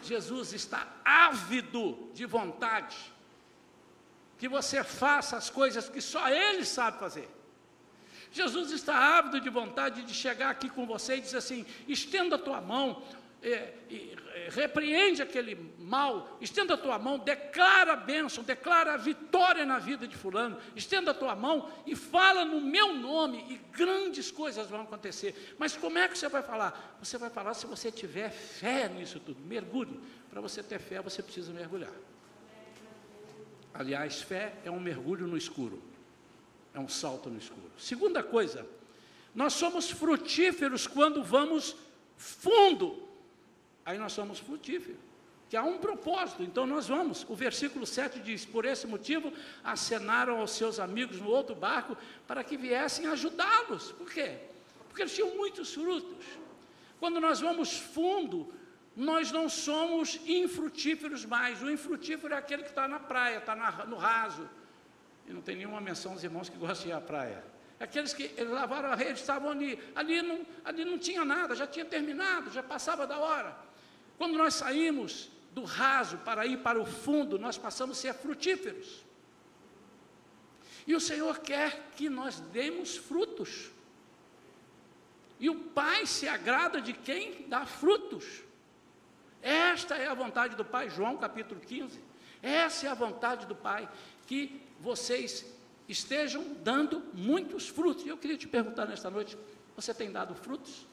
Jesus 0.02 0.54
está 0.54 0.88
ávido 1.04 2.10
de 2.14 2.26
vontade 2.26 2.98
que 4.38 4.48
você 4.48 4.84
faça 4.84 5.38
as 5.38 5.50
coisas 5.50 5.90
que 5.90 6.02
só 6.02 6.30
Ele 6.30 6.66
sabe 6.66 7.00
fazer. 7.00 7.30
Jesus 8.32 8.72
está 8.72 9.18
ávido 9.18 9.40
de 9.40 9.50
vontade 9.50 10.04
de 10.04 10.14
chegar 10.14 10.50
aqui 10.50 10.70
com 10.70 10.86
você 10.86 11.16
e 11.16 11.22
dizer 11.22 11.38
assim: 11.38 11.66
estenda 11.88 12.36
a 12.36 12.40
tua 12.40 12.60
mão, 12.60 13.02
é, 13.42 13.74
é, 13.90 14.50
repreende 14.50 15.22
aquele 15.22 15.56
mal, 15.80 16.38
estenda 16.42 16.74
a 16.74 16.78
tua 16.78 16.98
mão, 16.98 17.20
declara 17.20 17.94
a 17.94 17.96
bênção, 17.96 18.44
declara 18.44 18.94
a 18.94 18.98
vitória 18.98 19.66
na 19.66 19.80
vida 19.80 20.08
de 20.08 20.16
Fulano, 20.16 20.58
estenda 20.76 21.12
a 21.12 21.14
tua 21.14 21.36
mão 21.36 21.72
e 21.86 21.96
fala 21.96 22.44
no 22.44 22.60
meu 22.60 22.94
nome, 22.94 23.46
e 23.50 23.58
grandes 23.76 24.32
coisas 24.32 24.68
vão 24.70 24.82
acontecer. 24.82 25.56
Mas 25.58 25.76
como 25.76 25.98
é 25.98 26.08
que 26.08 26.18
você 26.18 26.28
vai 26.28 26.42
falar? 26.42 26.98
Você 27.00 27.18
vai 27.18 27.30
falar 27.30 27.54
se 27.54 27.66
você 27.68 27.92
tiver 27.92 28.32
fé 28.32 28.90
nisso 28.90 29.20
tudo, 29.20 29.40
mergulhe. 29.42 30.00
Para 30.30 30.42
você 30.42 30.62
ter 30.62 30.80
fé, 30.80 31.02
você 31.02 31.22
precisa 31.22 31.54
mergulhar. 31.54 31.94
Aliás, 33.74 34.22
fé 34.22 34.54
é 34.64 34.72
um 34.72 34.80
mergulho 34.80 35.28
no 35.28 35.38
escuro 35.38 35.96
é 36.76 36.80
um 36.80 36.90
salto 36.90 37.30
no 37.30 37.40
escuro. 37.40 37.72
Segunda 37.78 38.22
coisa, 38.22 38.68
nós 39.34 39.54
somos 39.54 39.90
frutíferos 39.90 40.86
quando 40.86 41.24
vamos 41.24 41.76
fundo. 42.18 43.05
Aí 43.86 43.98
nós 43.98 44.14
somos 44.14 44.40
frutíferos. 44.40 44.98
Que 45.48 45.56
há 45.56 45.64
um 45.64 45.78
propósito, 45.78 46.42
então 46.42 46.66
nós 46.66 46.88
vamos. 46.88 47.24
O 47.30 47.36
versículo 47.36 47.86
7 47.86 48.20
diz: 48.20 48.44
Por 48.46 48.66
esse 48.66 48.88
motivo 48.88 49.32
acenaram 49.64 50.40
aos 50.40 50.52
seus 50.52 50.80
amigos 50.80 51.22
no 51.22 51.30
outro 51.30 51.56
barco 51.56 51.96
para 52.28 52.44
que 52.44 52.58
viessem 52.58 53.06
ajudá-los. 53.06 53.92
Por 53.92 54.10
quê? 54.10 54.40
Porque 54.88 55.04
eles 55.04 55.14
tinham 55.14 55.36
muitos 55.36 55.74
frutos. 55.74 56.26
Quando 57.00 57.22
nós 57.22 57.40
vamos 57.40 57.78
fundo, 57.78 58.52
nós 58.96 59.32
não 59.32 59.48
somos 59.48 60.20
infrutíferos 60.26 61.24
mais. 61.24 61.62
O 61.62 61.70
infrutífero 61.70 62.34
é 62.34 62.38
aquele 62.38 62.64
que 62.64 62.70
está 62.70 62.88
na 62.88 63.00
praia, 63.00 63.38
está 63.38 63.56
no 63.86 63.98
raso 63.98 64.50
e 65.28 65.34
não 65.34 65.42
tem 65.42 65.56
nenhuma 65.56 65.82
menção 65.82 66.14
aos 66.14 66.24
irmãos 66.24 66.50
que 66.50 66.58
gostam 66.58 66.84
de 66.86 66.90
ir 66.90 66.94
à 66.94 67.02
praia. 67.02 67.44
Aqueles 67.80 68.14
que 68.14 68.24
eles 68.38 68.52
lavaram 68.52 68.90
a 68.90 68.96
rede 68.96 69.20
estavam 69.20 69.50
ali, 69.50 69.78
ali 69.96 70.22
não, 70.22 70.46
ali 70.64 70.86
não 70.86 70.98
tinha 70.98 71.26
nada, 71.26 71.56
já 71.56 71.68
tinha 71.68 71.84
terminado, 71.84 72.52
já 72.52 72.64
passava 72.64 73.06
da 73.06 73.18
hora. 73.18 73.56
Quando 74.18 74.38
nós 74.38 74.54
saímos 74.56 75.30
do 75.52 75.64
raso 75.64 76.18
para 76.20 76.46
ir 76.46 76.58
para 76.58 76.80
o 76.80 76.86
fundo, 76.86 77.38
nós 77.40 77.58
passamos 77.58 77.98
a 77.98 78.02
ser 78.02 78.14
frutíferos. 78.14 79.04
E 80.88 80.94
o 80.96 81.00
Senhor 81.00 81.40
quer 81.40 81.92
que 81.96 82.10
nós 82.10 82.40
demos 82.40 82.96
frutos. 82.96 83.72
E 85.40 85.50
o 85.50 85.56
Pai 85.56 86.06
se 86.06 86.28
agrada 86.28 86.80
de 86.82 86.94
quem 86.94 87.48
dá 87.48 87.66
frutos. 87.66 88.44
Esta 89.42 89.96
é 89.96 90.08
a 90.08 90.14
vontade 90.14 90.56
do 90.56 90.64
Pai, 90.64 90.90
João 90.90 91.18
capítulo 91.18 91.60
15. 91.60 92.00
Essa 92.42 92.88
é 92.88 92.90
a 92.90 92.94
vontade 92.94 93.46
do 93.46 93.56
Pai, 93.56 93.90
que 94.28 94.62
vocês 94.80 95.46
estejam 95.88 96.44
dando 96.64 97.04
muitos 97.14 97.68
frutos. 97.68 98.06
E 98.06 98.10
eu 98.10 98.18
queria 98.18 98.38
te 98.38 98.48
perguntar 98.48 98.86
nesta 98.86 99.10
noite: 99.10 99.38
você 99.76 99.94
tem 99.94 100.12
dado 100.12 100.36
frutos? 100.36 100.86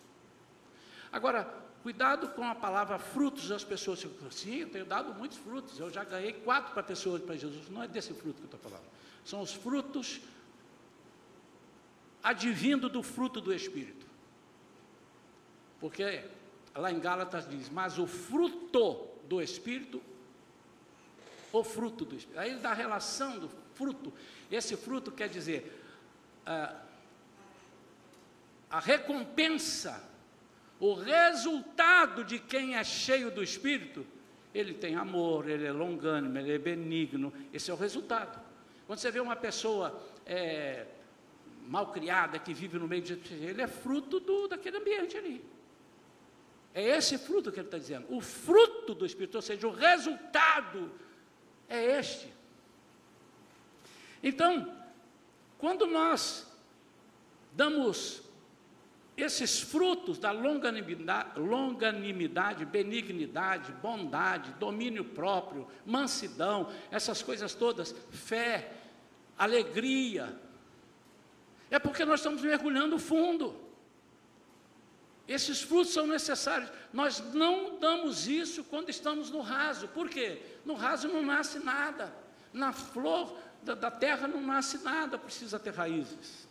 Agora, 1.10 1.52
cuidado 1.82 2.28
com 2.28 2.44
a 2.44 2.54
palavra 2.54 2.98
frutos 2.98 3.48
das 3.48 3.64
pessoas. 3.64 4.06
Sim, 4.30 4.56
eu 4.60 4.70
tenho 4.70 4.84
dado 4.84 5.12
muitos 5.14 5.38
frutos. 5.38 5.78
Eu 5.78 5.90
já 5.90 6.04
ganhei 6.04 6.32
quatro 6.32 6.72
para 6.72 6.82
pessoas 6.82 7.20
para 7.20 7.36
Jesus. 7.36 7.68
Não 7.68 7.82
é 7.82 7.88
desse 7.88 8.14
fruto 8.14 8.36
que 8.36 8.42
eu 8.42 8.56
estou 8.56 8.60
falando. 8.60 8.86
São 9.24 9.40
os 9.40 9.52
frutos 9.52 10.20
advindo 12.22 12.88
do 12.88 13.02
fruto 13.02 13.40
do 13.40 13.52
Espírito. 13.52 14.06
Porque 15.80 16.24
lá 16.74 16.92
em 16.92 17.00
Gálatas 17.00 17.48
diz: 17.48 17.68
Mas 17.68 17.98
o 17.98 18.06
fruto 18.06 19.08
do 19.28 19.42
Espírito, 19.42 20.00
o 21.52 21.64
fruto 21.64 22.04
do 22.04 22.16
Espírito. 22.16 22.40
Aí 22.40 22.50
ele 22.50 22.60
dá 22.60 22.70
a 22.70 22.74
relação 22.74 23.38
do 23.38 23.50
fruto. 23.74 24.12
Esse 24.50 24.76
fruto 24.76 25.10
quer 25.10 25.28
dizer 25.28 25.82
a, 26.46 26.80
a 28.70 28.80
recompensa, 28.80 30.11
o 30.82 30.94
resultado 30.94 32.24
de 32.24 32.40
quem 32.40 32.74
é 32.74 32.82
cheio 32.82 33.30
do 33.30 33.40
Espírito. 33.40 34.04
Ele 34.52 34.74
tem 34.74 34.96
amor, 34.96 35.48
ele 35.48 35.64
é 35.64 35.70
longânimo, 35.70 36.36
ele 36.36 36.54
é 36.54 36.58
benigno. 36.58 37.32
Esse 37.52 37.70
é 37.70 37.74
o 37.74 37.76
resultado. 37.76 38.42
Quando 38.84 38.98
você 38.98 39.08
vê 39.12 39.20
uma 39.20 39.36
pessoa 39.36 40.02
é, 40.26 40.86
mal 41.68 41.92
criada 41.92 42.36
que 42.36 42.52
vive 42.52 42.80
no 42.80 42.88
meio 42.88 43.00
de 43.00 43.12
ele 43.32 43.62
é 43.62 43.68
fruto 43.68 44.18
do, 44.18 44.48
daquele 44.48 44.78
ambiente 44.78 45.16
ali. 45.16 45.44
É 46.74 46.82
esse 46.82 47.16
fruto 47.16 47.52
que 47.52 47.60
ele 47.60 47.68
está 47.68 47.78
dizendo. 47.78 48.12
O 48.12 48.20
fruto 48.20 48.92
do 48.92 49.06
Espírito, 49.06 49.36
ou 49.36 49.42
seja, 49.42 49.68
o 49.68 49.72
resultado 49.72 50.90
é 51.68 51.96
este. 52.00 52.26
Então, 54.20 54.76
quando 55.58 55.86
nós 55.86 56.44
damos 57.52 58.21
esses 59.16 59.60
frutos 59.60 60.18
da 60.18 60.30
longanimidade, 60.30 62.64
benignidade, 62.64 63.72
bondade, 63.72 64.52
domínio 64.52 65.04
próprio, 65.04 65.68
mansidão, 65.84 66.70
essas 66.90 67.22
coisas 67.22 67.54
todas, 67.54 67.94
fé, 68.10 68.72
alegria, 69.36 70.38
é 71.70 71.78
porque 71.78 72.04
nós 72.04 72.20
estamos 72.20 72.42
mergulhando 72.42 72.98
fundo. 72.98 73.60
Esses 75.26 75.62
frutos 75.62 75.92
são 75.92 76.06
necessários. 76.06 76.70
Nós 76.92 77.20
não 77.32 77.78
damos 77.78 78.28
isso 78.28 78.64
quando 78.64 78.90
estamos 78.90 79.30
no 79.30 79.40
raso. 79.40 79.88
Por 79.88 80.08
quê? 80.08 80.42
No 80.64 80.74
raso 80.74 81.08
não 81.08 81.22
nasce 81.22 81.58
nada. 81.60 82.14
Na 82.52 82.72
flor 82.72 83.38
da 83.62 83.90
terra 83.90 84.28
não 84.28 84.42
nasce 84.42 84.82
nada, 84.84 85.16
precisa 85.16 85.58
ter 85.58 85.72
raízes. 85.72 86.46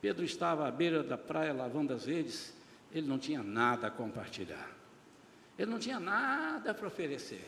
Pedro 0.00 0.24
estava 0.24 0.66
à 0.66 0.70
beira 0.70 1.02
da 1.02 1.18
praia 1.18 1.52
lavando 1.52 1.92
as 1.92 2.06
redes, 2.06 2.54
ele 2.92 3.06
não 3.06 3.18
tinha 3.18 3.42
nada 3.42 3.88
a 3.88 3.90
compartilhar. 3.90 4.70
Ele 5.58 5.70
não 5.70 5.78
tinha 5.78 5.98
nada 5.98 6.72
para 6.72 6.86
oferecer. 6.86 7.44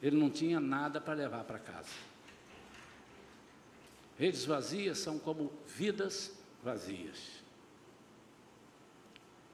Ele 0.00 0.16
não 0.16 0.30
tinha 0.30 0.60
nada 0.60 1.00
para 1.00 1.14
levar 1.14 1.44
para 1.44 1.58
casa. 1.58 1.90
Redes 4.18 4.44
vazias 4.44 4.98
são 4.98 5.18
como 5.18 5.52
vidas 5.66 6.32
vazias. 6.62 7.42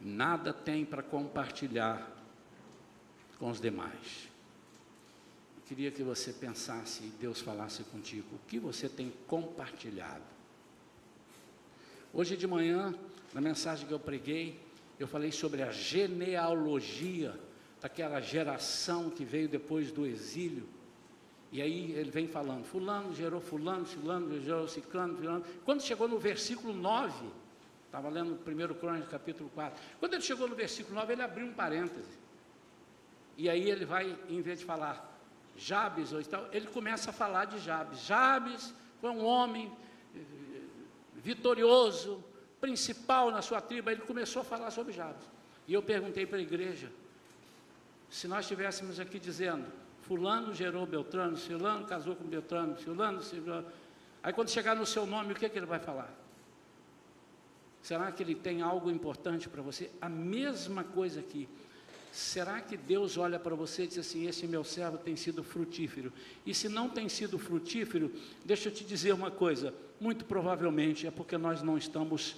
Nada 0.00 0.53
tem 0.53 0.85
para 0.85 1.03
compartilhar 1.03 2.11
com 3.38 3.50
os 3.50 3.61
demais 3.61 4.31
queria 5.70 5.92
que 5.92 6.03
você 6.03 6.33
pensasse 6.33 7.05
e 7.05 7.11
Deus 7.11 7.40
falasse 7.40 7.85
contigo. 7.85 8.26
O 8.35 8.38
que 8.48 8.59
você 8.59 8.88
tem 8.88 9.12
compartilhado? 9.29 10.24
Hoje 12.12 12.36
de 12.36 12.46
manhã, 12.46 12.92
na 13.32 13.40
mensagem 13.40 13.86
que 13.86 13.94
eu 13.94 14.00
preguei, 14.00 14.60
eu 14.98 15.06
falei 15.06 15.30
sobre 15.30 15.62
a 15.62 15.70
genealogia 15.70 17.38
daquela 17.80 18.20
geração 18.20 19.08
que 19.08 19.24
veio 19.24 19.48
depois 19.48 19.92
do 19.92 20.04
exílio. 20.04 20.68
E 21.52 21.62
aí 21.62 21.92
ele 21.92 22.10
vem 22.10 22.26
falando, 22.26 22.64
fulano 22.64 23.14
gerou 23.14 23.40
fulano, 23.40 23.86
fulano 23.86 24.40
gerou 24.40 24.66
ciclano, 24.66 25.16
fulano. 25.16 25.44
Quando 25.64 25.82
chegou 25.82 26.08
no 26.08 26.18
versículo 26.18 26.72
9, 26.72 27.28
estava 27.86 28.08
lendo 28.08 28.32
o 28.32 28.34
1 28.34 28.74
Crônicas, 28.74 29.08
capítulo 29.08 29.48
4. 29.54 29.80
Quando 30.00 30.14
ele 30.14 30.22
chegou 30.22 30.48
no 30.48 30.56
versículo 30.56 30.96
9, 30.96 31.12
ele 31.12 31.22
abriu 31.22 31.46
um 31.46 31.52
parêntese. 31.52 32.18
E 33.36 33.48
aí 33.48 33.70
ele 33.70 33.84
vai, 33.84 34.18
em 34.28 34.42
vez 34.42 34.58
de 34.58 34.64
falar 34.64 35.08
Jabes, 35.56 36.12
ou 36.12 36.22
tal, 36.24 36.48
ele 36.52 36.66
começa 36.66 37.10
a 37.10 37.12
falar 37.12 37.44
de 37.44 37.58
Jabes. 37.60 38.00
Jabes 38.00 38.74
foi 39.00 39.10
um 39.10 39.24
homem 39.24 39.70
vitorioso, 41.22 42.22
principal 42.61 43.30
na 43.30 43.42
sua 43.42 43.61
tribo. 43.61 43.90
Ele 43.90 44.02
começou 44.02 44.42
a 44.42 44.44
falar 44.44 44.70
sobre 44.70 44.92
Jabes. 44.92 45.24
E 45.66 45.74
eu 45.74 45.83
perguntei 45.83 46.26
para 46.26 46.38
a 46.38 46.40
igreja, 46.40 46.90
se 48.09 48.26
nós 48.26 48.40
estivéssemos 48.40 48.98
aqui 48.98 49.18
dizendo, 49.18 49.66
fulano 50.02 50.52
gerou 50.52 50.85
Beltrano, 50.87 51.37
fulano 51.37 51.87
casou 51.87 52.16
com 52.16 52.24
Beltrano, 52.24 52.76
fulano, 52.76 53.22
fulano. 53.22 53.66
Aí 54.22 54.33
quando 54.33 54.50
chegar 54.50 54.74
no 54.74 54.85
seu 54.85 55.06
nome, 55.06 55.33
o 55.33 55.37
que, 55.37 55.46
é 55.46 55.48
que 55.48 55.59
ele 55.59 55.66
vai 55.66 55.78
falar? 55.78 56.12
Será 57.83 58.11
que 58.12 58.22
ele 58.22 58.35
tem 58.35 58.61
algo 58.61 58.90
importante 58.90 59.48
para 59.48 59.62
você? 59.62 59.90
A 60.00 60.09
mesma 60.09 60.85
coisa 60.85 61.20
aqui. 61.20 61.48
Será 62.12 62.60
que 62.60 62.76
Deus 62.76 63.16
olha 63.16 63.38
para 63.38 63.54
você 63.54 63.84
e 63.84 63.86
diz 63.86 63.98
assim: 63.98 64.26
Esse 64.26 64.46
meu 64.46 64.64
servo 64.64 64.98
tem 64.98 65.14
sido 65.14 65.44
frutífero? 65.44 66.12
E 66.44 66.52
se 66.54 66.68
não 66.68 66.88
tem 66.88 67.08
sido 67.08 67.38
frutífero, 67.38 68.12
deixa 68.44 68.68
eu 68.68 68.74
te 68.74 68.84
dizer 68.84 69.12
uma 69.12 69.30
coisa: 69.30 69.72
muito 70.00 70.24
provavelmente 70.24 71.06
é 71.06 71.10
porque 71.10 71.38
nós 71.38 71.62
não 71.62 71.78
estamos 71.78 72.36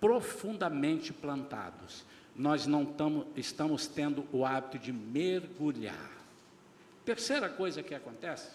profundamente 0.00 1.12
plantados, 1.12 2.04
nós 2.34 2.66
não 2.66 2.84
tamo, 2.84 3.26
estamos 3.36 3.86
tendo 3.86 4.26
o 4.32 4.44
hábito 4.44 4.78
de 4.78 4.92
mergulhar. 4.92 6.10
Terceira 7.04 7.48
coisa 7.48 7.80
que 7.80 7.94
acontece: 7.94 8.50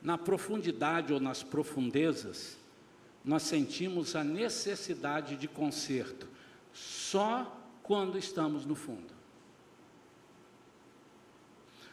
na 0.00 0.16
profundidade 0.16 1.12
ou 1.12 1.20
nas 1.20 1.42
profundezas, 1.42 2.56
nós 3.22 3.42
sentimos 3.42 4.16
a 4.16 4.24
necessidade 4.24 5.36
de 5.36 5.46
conserto. 5.46 6.26
Só 6.72 7.61
quando 7.82 8.18
estamos 8.18 8.64
no 8.64 8.74
fundo. 8.74 9.12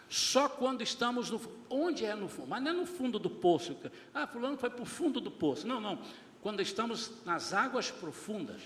só 0.10 0.50
quando 0.50 0.82
estamos 0.82 1.30
no 1.30 1.40
onde 1.70 2.04
é 2.04 2.16
no 2.16 2.28
fundo, 2.28 2.48
mas 2.48 2.64
não 2.64 2.72
é 2.72 2.74
no 2.74 2.86
fundo 2.86 3.20
do 3.20 3.30
poço. 3.30 3.78
Ah, 4.12 4.26
fulano 4.26 4.58
foi 4.58 4.72
para 4.72 4.82
o 4.82 4.86
fundo 4.86 5.22
do 5.22 5.30
poço. 5.30 5.68
Não, 5.68 5.80
não. 5.80 6.02
Quando 6.42 6.62
estamos 6.62 7.12
nas 7.24 7.54
águas 7.54 7.92
profundas. 7.92 8.62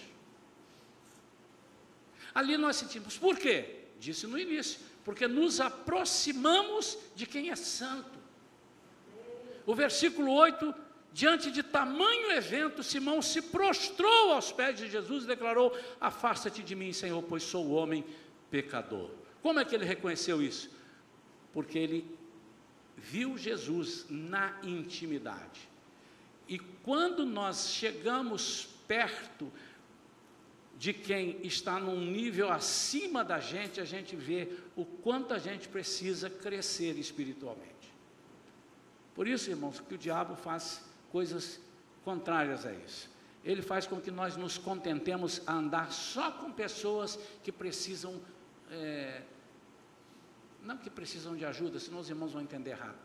Ali 2.34 2.56
nós 2.56 2.78
sentimos. 2.78 3.18
Por 3.18 3.38
quê? 3.38 3.88
Disse 4.00 4.26
no 4.26 4.40
início. 4.40 4.80
Porque 5.04 5.28
nos 5.28 5.60
aproximamos 5.60 6.98
de 7.14 7.26
quem 7.26 7.50
é 7.50 7.56
santo. 7.58 8.18
O 9.66 9.76
versículo 9.76 10.32
8 10.32 10.74
diante 11.14 11.52
de 11.52 11.64
tamanho 11.64 12.32
evento, 12.32 12.84
Simão 12.84 13.22
se 13.22 13.42
prostrou 13.42 14.34
aos 14.34 14.52
pés 14.52 14.78
de 14.78 14.90
Jesus 14.90 15.24
e 15.24 15.28
declarou: 15.28 15.78
Afasta-te 16.02 16.62
de 16.62 16.76
mim, 16.76 16.92
Senhor, 16.92 17.22
pois 17.24 17.44
sou 17.44 17.72
homem 17.72 18.04
pecador. 18.52 19.10
Como 19.42 19.60
é 19.60 19.66
que 19.66 19.76
ele 19.76 19.86
reconheceu 19.86 20.42
isso? 20.42 20.70
porque 21.54 21.78
ele 21.78 22.18
viu 22.98 23.38
Jesus 23.38 24.06
na 24.10 24.58
intimidade. 24.64 25.70
E 26.48 26.58
quando 26.58 27.26
nós 27.26 27.70
chegamos 27.70 28.68
perto 28.88 29.52
de 30.78 30.92
quem 30.92 31.40
está 31.46 31.80
num 31.80 32.00
nível 32.00 32.52
acima 32.52 33.24
da 33.24 33.40
gente, 33.40 33.80
a 33.80 33.86
gente 33.86 34.16
vê 34.16 34.52
o 34.76 34.84
quanto 34.84 35.34
a 35.34 35.38
gente 35.38 35.70
precisa 35.70 36.30
crescer 36.30 36.98
espiritualmente. 36.98 37.72
Por 39.14 39.28
isso, 39.28 39.52
irmãos, 39.52 39.80
que 39.80 39.94
o 39.94 39.98
diabo 39.98 40.36
faz 40.36 40.84
coisas 41.14 41.62
contrárias 42.04 42.66
a 42.66 42.74
isso. 42.74 43.10
Ele 43.46 43.62
faz 43.62 43.88
com 43.88 44.02
que 44.02 44.12
nós 44.12 44.36
nos 44.36 44.58
contentemos 44.58 45.42
a 45.48 45.54
andar 45.54 45.92
só 45.94 46.32
com 46.32 46.52
pessoas 46.52 47.18
que 47.42 47.52
precisam 47.52 48.20
é, 48.72 49.22
não 50.64 50.78
que 50.78 50.90
precisam 50.90 51.36
de 51.36 51.46
ajuda, 51.46 51.80
senão 51.80 52.00
os 52.00 52.10
irmãos 52.10 52.32
vão 52.32 52.42
entender 52.42 52.72
errado. 52.72 52.98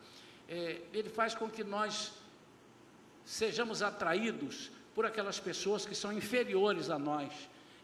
É, 0.48 0.80
ele 0.92 1.10
faz 1.10 1.34
com 1.34 1.50
que 1.50 1.64
nós 1.64 2.12
sejamos 3.24 3.82
atraídos 3.82 4.70
por 4.94 5.04
aquelas 5.04 5.38
pessoas 5.38 5.84
que 5.84 5.94
são 5.94 6.12
inferiores 6.12 6.88
a 6.88 6.98
nós, 6.98 7.32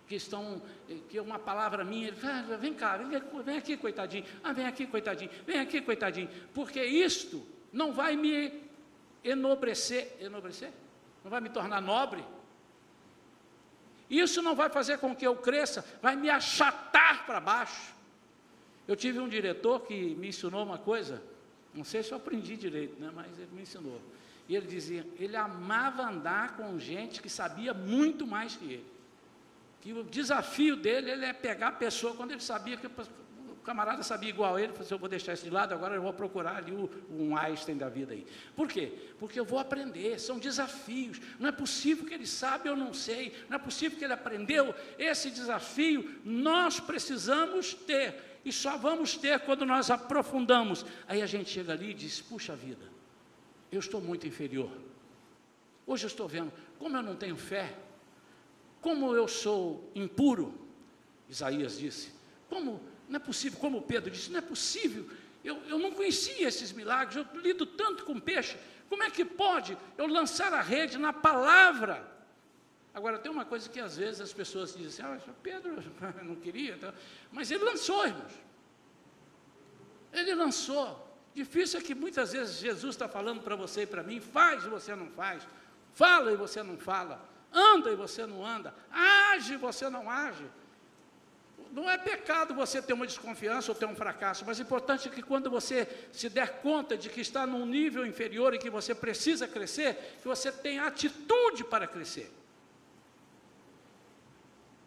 que 0.09 0.15
estão, 0.15 0.63
que 1.09 1.19
é 1.19 1.23
uma 1.23 1.39
palavra 1.39 1.85
minha, 1.85 2.09
ele 2.09 2.17
fala, 2.17 2.55
ah, 2.55 2.57
vem 2.57 2.75
cá, 2.75 2.97
vem, 2.97 3.21
vem 3.45 3.57
aqui, 3.57 3.77
coitadinho, 3.77 4.25
ah, 4.43 4.53
vem 4.53 4.67
aqui, 4.67 4.87
coitadinho, 4.87 5.31
vem 5.47 5.59
aqui, 5.59 5.81
coitadinho, 5.81 6.29
porque 6.53 6.83
isto 6.83 7.47
não 7.73 7.93
vai 7.93 8.17
me 8.17 8.64
enobrecer, 9.25 10.17
enobrecer? 10.21 10.71
Não 11.25 11.31
vai 11.31 11.41
me 11.41 11.49
tornar 11.49 11.81
nobre? 11.81 12.23
Isso 14.09 14.43
não 14.43 14.55
vai 14.55 14.69
fazer 14.69 14.99
com 14.99 15.17
que 15.17 15.27
eu 15.27 15.35
cresça, 15.35 15.85
vai 16.03 16.15
me 16.15 16.29
achatar 16.29 17.25
para 17.25 17.41
baixo. 17.41 17.95
Eu 18.87 18.95
tive 18.95 19.19
um 19.19 19.29
diretor 19.29 19.81
que 19.81 20.15
me 20.15 20.29
ensinou 20.29 20.63
uma 20.63 20.77
coisa, 20.77 21.23
não 21.73 21.85
sei 21.85 22.03
se 22.03 22.13
eu 22.13 22.19
aprendi 22.19 22.57
direito, 22.57 23.01
né, 23.01 23.11
mas 23.15 23.39
ele 23.39 23.51
me 23.53 23.63
ensinou. 23.63 24.01
E 24.47 24.55
ele 24.55 24.67
dizia, 24.67 25.07
ele 25.19 25.37
amava 25.37 26.03
andar 26.03 26.57
com 26.57 26.79
gente 26.79 27.23
que 27.23 27.31
sabia 27.31 27.73
muito 27.73 28.27
mais 28.27 28.57
que 28.57 28.65
ele. 28.65 28.87
Que 29.81 29.93
o 29.93 30.05
desafio 30.05 30.77
dele 30.77 31.11
ele 31.11 31.25
é 31.25 31.33
pegar 31.33 31.69
a 31.69 31.73
pessoa 31.73 32.15
quando 32.15 32.33
ele 32.33 32.41
sabia 32.41 32.77
que 32.77 32.89
camarada 33.65 34.03
sabia 34.03 34.29
igual 34.29 34.57
a 34.57 34.61
ele, 34.61 34.73
falou 34.73 34.85
assim, 34.85 34.95
eu 34.95 34.99
vou 34.99 35.09
deixar 35.09 35.33
isso 35.33 35.45
de 35.45 35.51
lado, 35.51 35.73
agora 35.73 35.95
eu 35.95 36.03
vou 36.03 36.13
procurar 36.13 36.57
ali 36.57 36.73
o, 36.73 36.91
um 37.11 37.37
Einstein 37.37 37.77
da 37.77 37.89
vida 37.89 38.13
aí. 38.13 38.27
Por 38.55 38.69
quê? 38.69 38.93
Porque 39.19 39.41
eu 39.41 39.45
vou 39.45 39.59
aprender, 39.59 40.21
são 40.21 40.39
desafios. 40.39 41.21
Não 41.41 41.49
é 41.49 41.53
possível 41.53 42.05
que 42.05 42.13
ele 42.13 42.27
sabe, 42.27 42.69
eu 42.69 42.77
não 42.77 42.93
sei. 42.93 43.35
Não 43.49 43.57
é 43.57 43.59
possível 43.59 43.99
que 43.99 44.05
ele 44.05 44.13
aprendeu. 44.13 44.75
Esse 44.99 45.31
desafio 45.31 46.21
nós 46.25 46.79
precisamos 46.79 47.75
ter 47.75 48.15
e 48.45 48.53
só 48.53 48.77
vamos 48.77 49.17
ter 49.17 49.41
quando 49.41 49.65
nós 49.65 49.91
aprofundamos. 49.91 50.85
Aí 51.09 51.23
a 51.23 51.27
gente 51.27 51.51
chega 51.51 51.73
ali 51.73 51.91
e 51.91 51.95
diz: 51.95 52.21
puxa 52.21 52.55
vida, 52.55 52.85
eu 53.73 53.81
estou 53.81 54.01
muito 54.01 54.27
inferior. 54.27 54.71
Hoje 55.87 56.05
eu 56.05 56.09
estou 56.09 56.29
vendo 56.29 56.53
como 56.79 56.97
eu 56.97 57.03
não 57.03 57.17
tenho 57.17 57.37
fé, 57.37 57.75
como 58.83 59.15
eu 59.15 59.27
sou 59.27 59.91
impuro. 59.95 60.55
Isaías 61.29 61.79
disse: 61.79 62.13
como 62.49 62.81
não 63.09 63.17
é 63.17 63.19
possível, 63.19 63.59
como 63.59 63.83
Pedro 63.83 64.11
disse, 64.11 64.31
não 64.31 64.39
é 64.39 64.43
possível. 64.43 65.09
Eu, 65.43 65.57
eu 65.67 65.79
não 65.79 65.93
conhecia 65.93 66.49
esses 66.49 66.73
milagres, 66.73 67.17
eu 67.17 67.41
lido 67.41 67.67
tanto 67.67 68.05
com 68.05 68.19
peixe. 68.19 68.57
Como 68.89 69.03
é 69.03 69.11
que 69.11 69.25
pode 69.25 69.77
eu 69.99 70.07
lançar 70.07 70.53
a 70.55 70.61
rede 70.61 70.99
na 70.99 71.13
palavra? 71.13 72.13
Agora, 72.95 73.19
tem 73.19 73.31
uma 73.31 73.45
coisa 73.45 73.69
que 73.69 73.81
às 73.81 73.97
vezes 73.97 74.21
as 74.21 74.33
pessoas 74.33 74.75
dizem 74.75 75.05
assim, 75.05 75.21
ah, 75.29 75.35
Pedro 75.43 75.83
não 76.23 76.37
queria, 76.37 76.75
então, 76.75 76.93
mas 77.33 77.51
ele 77.51 77.65
lançou, 77.65 78.07
irmãos. 78.07 78.33
Ele 80.13 80.35
lançou. 80.35 81.13
Difícil 81.35 81.81
é 81.81 81.83
que 81.83 81.95
muitas 81.95 82.33
vezes 82.33 82.61
Jesus 82.61 82.95
está 82.95 83.09
falando 83.09 83.43
para 83.43 83.57
você 83.57 83.83
e 83.83 83.87
para 83.87 84.05
mim, 84.05 84.21
faz 84.21 84.65
e 84.65 84.69
você 84.69 84.95
não 84.95 85.09
faz, 85.09 85.45
fala 85.93 86.33
e 86.33 86.37
você 86.37 86.63
não 86.63 86.79
fala, 86.79 87.29
anda 87.53 87.91
e 87.91 87.97
você 87.97 88.25
não 88.25 88.47
anda, 88.47 88.73
age 88.93 89.55
e 89.55 89.57
você 89.57 89.91
não 89.91 90.09
age. 90.09 90.45
Não 91.73 91.91
é 91.91 91.99
pecado 91.99 92.55
você 92.55 92.81
ter 92.81 92.93
uma 92.93 93.07
desconfiança 93.07 93.73
ou 93.73 93.75
ter 93.75 93.87
um 93.87 93.97
fracasso, 93.97 94.45
mas 94.47 94.59
o 94.61 94.63
importante 94.63 95.09
é 95.09 95.11
que 95.11 95.21
quando 95.21 95.51
você 95.51 95.89
se 96.13 96.29
der 96.29 96.61
conta 96.61 96.97
de 96.97 97.11
que 97.11 97.21
está 97.21 97.45
num 97.47 97.67
nível 97.67 98.07
inferior 98.07 98.55
e 98.55 98.59
que 98.59 98.71
você 98.71 98.95
precisa 98.95 99.49
crescer, 99.49 100.19
que 100.23 100.29
você 100.29 100.53
tenha 100.53 100.87
atitude 100.87 101.65
para 101.65 101.89
crescer. 101.89 102.33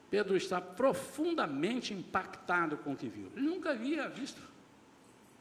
Pedro 0.09 0.37
está 0.37 0.61
profundamente 0.61 1.93
impactado 1.93 2.77
com 2.77 2.93
o 2.93 2.95
que 2.95 3.09
viu. 3.09 3.29
Ele 3.35 3.45
nunca 3.45 3.71
havia 3.71 4.07
visto. 4.07 4.41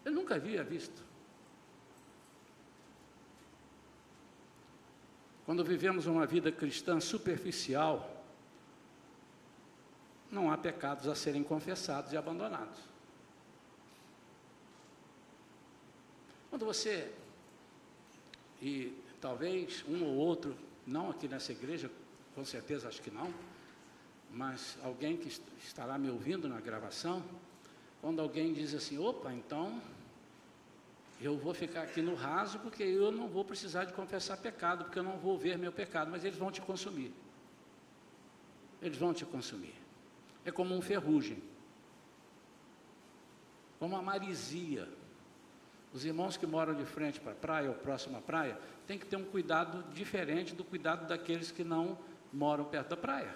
Ele 0.05 0.15
nunca 0.15 0.35
havia 0.35 0.65
visto. 0.65 1.05
Quando 5.45 5.65
vivemos 5.65 6.07
uma 6.07 6.27
vida 6.27 6.51
cristã 6.51 6.99
superficial, 6.99 8.16
não 10.31 10.51
há 10.51 10.59
pecados 10.59 11.07
a 11.09 11.15
serem 11.15 11.43
confessados 11.43 12.13
e 12.13 12.17
abandonados. 12.17 12.79
Quando 16.51 16.65
você, 16.65 17.13
e 18.63 18.93
talvez 19.21 19.85
um 19.89 20.05
ou 20.05 20.17
outro, 20.17 20.57
não 20.87 21.11
aqui 21.11 21.29
nessa 21.29 21.53
igreja, 21.53 21.91
com 22.35 22.45
certeza 22.45 22.89
acho 22.89 23.03
que 23.03 23.11
não, 23.11 23.33
mas 24.31 24.79
alguém 24.83 25.17
que 25.17 25.29
estará 25.63 25.99
me 25.99 26.11
ouvindo 26.11 26.49
na 26.49 26.61
gravação, 26.61 27.23
quando 28.01 28.21
alguém 28.21 28.53
diz 28.53 28.75
assim: 28.75 28.99
opa, 28.99 29.33
então 29.33 29.81
eu 31.21 31.37
vou 31.37 31.55
ficar 31.55 31.83
aqui 31.83 32.03
no 32.03 32.15
raso 32.15 32.59
porque 32.59 32.83
eu 32.83 33.11
não 33.11 33.29
vou 33.29 33.45
precisar 33.45 33.85
de 33.85 33.93
confessar 33.93 34.37
pecado, 34.37 34.85
porque 34.85 34.99
eu 34.99 35.03
não 35.03 35.19
vou 35.19 35.39
ver 35.39 35.57
meu 35.59 35.73
pecado, 35.73 36.11
mas 36.11 36.25
eles 36.25 36.39
vão 36.39 36.51
te 36.51 36.61
consumir. 36.61 37.13
Eles 38.83 38.99
vão 38.99 39.15
te 39.15 39.25
consumir. 39.25 39.75
É 40.47 40.53
como 40.53 40.77
um 40.77 40.81
ferrugem, 40.81 41.43
como 43.81 43.97
a 43.97 44.01
marisia. 44.01 44.89
Os 45.93 46.05
irmãos 46.05 46.37
que 46.37 46.47
moram 46.47 46.73
de 46.73 46.85
frente 46.85 47.19
para 47.19 47.33
a 47.33 47.35
praia 47.35 47.69
ou 47.69 47.75
próximo 47.75 48.17
à 48.17 48.21
praia 48.21 48.57
têm 48.87 48.97
que 48.97 49.07
ter 49.07 49.17
um 49.17 49.25
cuidado 49.25 49.83
diferente 49.93 50.55
do 50.55 50.63
cuidado 50.63 51.09
daqueles 51.09 51.51
que 51.51 51.65
não 51.65 51.99
moram 52.33 52.65
perto 52.65 52.91
da 52.91 52.97
praia. 52.97 53.35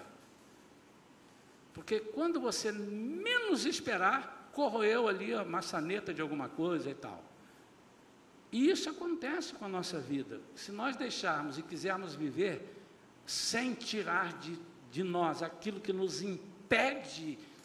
Porque 1.73 1.99
quando 1.99 2.39
você 2.39 2.71
menos 2.71 3.65
esperar, 3.65 4.49
corroeu 4.53 5.09
ali 5.09 5.33
a 5.33 5.43
maçaneta 5.43 6.13
de 6.13 6.21
alguma 6.21 6.47
coisa 6.47 6.89
e 6.89 6.95
tal. 6.95 7.21
E 8.53 8.69
isso 8.69 8.89
acontece 8.89 9.53
com 9.53 9.65
a 9.65 9.69
nossa 9.69 9.99
vida. 9.99 10.39
Se 10.55 10.71
nós 10.71 10.95
deixarmos 10.95 11.57
e 11.57 11.61
quisermos 11.61 12.15
viver 12.15 12.73
sem 13.25 13.73
tirar 13.73 14.31
de, 14.39 14.57
de 14.89 15.03
nós 15.03 15.43
aquilo 15.43 15.81
que 15.81 15.91
nos 15.91 16.21
impede 16.21 16.50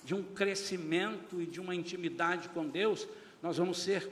de 0.04 0.14
um 0.14 0.22
crescimento 0.22 1.40
e 1.40 1.46
de 1.46 1.60
uma 1.60 1.74
intimidade 1.74 2.48
com 2.50 2.66
Deus, 2.66 3.06
nós 3.42 3.56
vamos 3.56 3.78
ser 3.78 4.10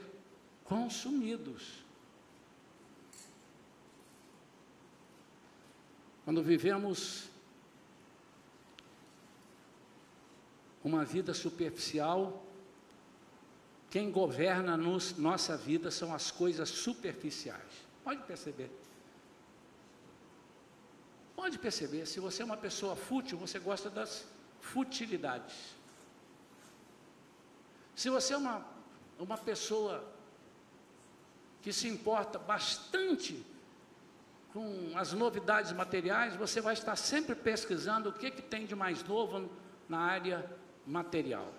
consumidos. 0.63 1.83
Quando 6.23 6.41
vivemos 6.41 7.29
uma 10.85 11.03
vida 11.03 11.33
superficial. 11.33 12.45
Quem 13.89 14.11
governa 14.11 14.77
nos, 14.77 15.17
nossa 15.17 15.57
vida 15.57 15.89
são 15.89 16.13
as 16.13 16.29
coisas 16.29 16.69
superficiais. 16.69 17.87
Pode 18.03 18.21
perceber. 18.23 18.69
Pode 21.35 21.57
perceber, 21.57 22.05
se 22.05 22.19
você 22.19 22.43
é 22.43 22.45
uma 22.45 22.55
pessoa 22.55 22.95
fútil, 22.95 23.37
você 23.37 23.57
gosta 23.59 23.89
das 23.89 24.25
futilidades. 24.73 25.75
Se 27.95 28.09
você 28.09 28.33
é 28.33 28.37
uma, 28.37 28.65
uma 29.19 29.37
pessoa 29.37 30.03
que 31.61 31.71
se 31.71 31.87
importa 31.87 32.37
bastante 32.37 33.45
com 34.51 34.91
as 34.95 35.13
novidades 35.13 35.71
materiais, 35.71 36.35
você 36.35 36.61
vai 36.61 36.73
estar 36.73 36.95
sempre 36.95 37.35
pesquisando 37.35 38.09
o 38.09 38.13
que, 38.13 38.31
que 38.31 38.41
tem 38.41 38.65
de 38.65 38.75
mais 38.75 39.03
novo 39.03 39.49
na 39.87 39.99
área 39.99 40.49
material. 40.85 41.53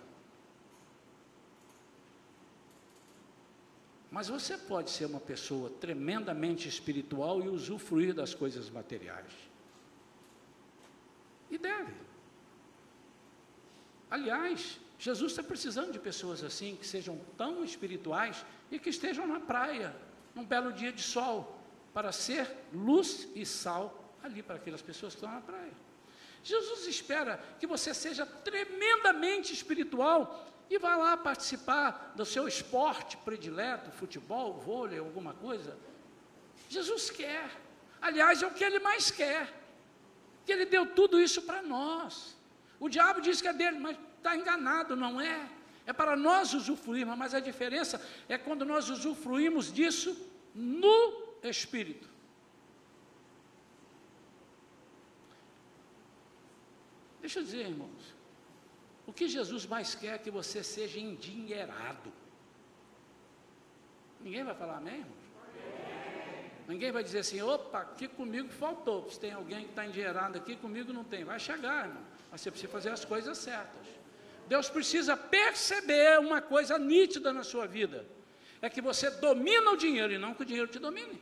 Mas 4.11 4.29
você 4.29 4.57
pode 4.57 4.91
ser 4.91 5.07
uma 5.07 5.21
pessoa 5.21 5.69
tremendamente 5.71 6.69
espiritual 6.69 7.43
e 7.43 7.49
usufruir 7.49 8.15
das 8.15 8.33
coisas 8.35 8.71
materiais. 8.71 9.33
E 11.51 11.59
deve. 11.59 12.07
Aliás, 14.11 14.79
Jesus 14.99 15.33
está 15.33 15.43
precisando 15.43 15.93
de 15.93 15.99
pessoas 15.99 16.43
assim, 16.43 16.77
que 16.77 16.87
sejam 16.87 17.21
tão 17.37 17.65
espirituais 17.65 18.45
e 18.71 18.79
que 18.79 18.91
estejam 18.91 19.27
na 19.27 19.41
praia, 19.41 19.95
num 20.35 20.45
belo 20.45 20.73
dia 20.73 20.93
de 20.93 21.03
sol, 21.03 21.61
para 21.93 22.13
ser 22.13 22.51
luz 22.73 23.29
e 23.35 23.45
sal 23.45 24.15
ali 24.23 24.43
para 24.43 24.57
aquelas 24.57 24.83
pessoas 24.83 25.15
que 25.15 25.19
estão 25.19 25.33
na 25.33 25.41
praia. 25.41 25.73
Jesus 26.43 26.87
espera 26.87 27.43
que 27.59 27.67
você 27.67 27.93
seja 27.93 28.25
tremendamente 28.25 29.53
espiritual 29.53 30.47
e 30.71 30.79
vá 30.79 30.97
lá 30.97 31.17
participar 31.17 32.13
do 32.15 32.25
seu 32.25 32.47
esporte 32.47 33.17
predileto, 33.19 33.91
futebol, 33.91 34.55
vôlei, 34.55 34.99
alguma 34.99 35.35
coisa. 35.35 35.77
Jesus 36.69 37.11
quer. 37.11 37.51
Aliás, 38.01 38.43
é 38.43 38.47
o 38.47 38.53
que 38.53 38.65
ele 38.65 38.79
mais 38.79 39.11
quer. 39.11 39.53
Que 40.45 40.53
ele 40.53 40.67
deu 40.67 40.87
tudo 40.87 41.21
isso 41.21 41.43
para 41.43 41.63
nós. 41.63 42.36
O 42.79 42.89
diabo 42.89 43.21
diz 43.21 43.41
que 43.41 43.49
é 43.49 43.53
dele, 43.53 43.79
mas 43.79 43.97
está 44.17 44.37
enganado, 44.37 44.95
não 44.95 45.21
é? 45.21 45.49
É 45.87 45.93
para 45.93 46.17
nós 46.17 46.53
usufruirmos, 46.53 47.17
mas 47.17 47.33
a 47.33 47.41
diferença 47.41 48.05
é 48.29 48.37
quando 48.37 48.65
nós 48.65 48.91
usufruímos 48.91 49.73
disso 49.73 50.17
no 50.55 51.39
Espírito. 51.43 52.09
Deixa 57.21 57.39
eu 57.41 57.45
dizer, 57.45 57.67
irmãos, 57.67 58.15
o 59.07 59.13
que 59.13 59.29
Jesus 59.29 59.67
mais 59.67 59.95
quer 59.95 60.15
é 60.15 60.19
que 60.19 60.31
você 60.31 60.63
seja 60.63 60.99
endinheirado. 60.99 62.13
Ninguém 64.21 64.45
vai 64.45 64.55
falar 64.55 64.79
amém, 64.79 64.99
irmãos? 65.01 65.27
Ninguém 66.69 66.91
vai 66.91 67.05
dizer 67.05 67.21
assim, 67.21 67.41
opa, 67.41 67.81
aqui 67.81 68.09
comigo 68.09 68.49
faltou. 68.49 69.09
Se 69.09 69.21
tem 69.21 69.33
alguém 69.33 69.65
que 69.65 69.71
está 69.71 69.87
endinheirado 69.87 70.37
aqui, 70.37 70.57
comigo 70.57 70.93
não 70.93 71.05
tem. 71.05 71.25
Vai 71.25 71.39
chegar, 71.39 71.87
irmão. 71.87 72.03
Mas 72.37 72.43
você 72.43 72.51
precisa 72.51 72.71
fazer 72.71 72.91
as 72.91 73.03
coisas 73.03 73.39
certas. 73.39 73.87
Deus 74.47 74.69
precisa 74.69 75.17
perceber 75.17 76.21
uma 76.21 76.43
coisa 76.43 76.79
nítida 76.79 77.33
na 77.33 77.43
sua 77.43 77.67
vida. 77.67 78.05
É 78.61 78.69
que 78.69 78.83
você 78.83 79.09
domina 79.09 79.71
o 79.71 79.77
dinheiro 79.77 80.13
e 80.13 80.19
não 80.19 80.35
que 80.35 80.43
o 80.43 80.45
dinheiro 80.45 80.69
te 80.69 80.79
domine. 80.79 81.19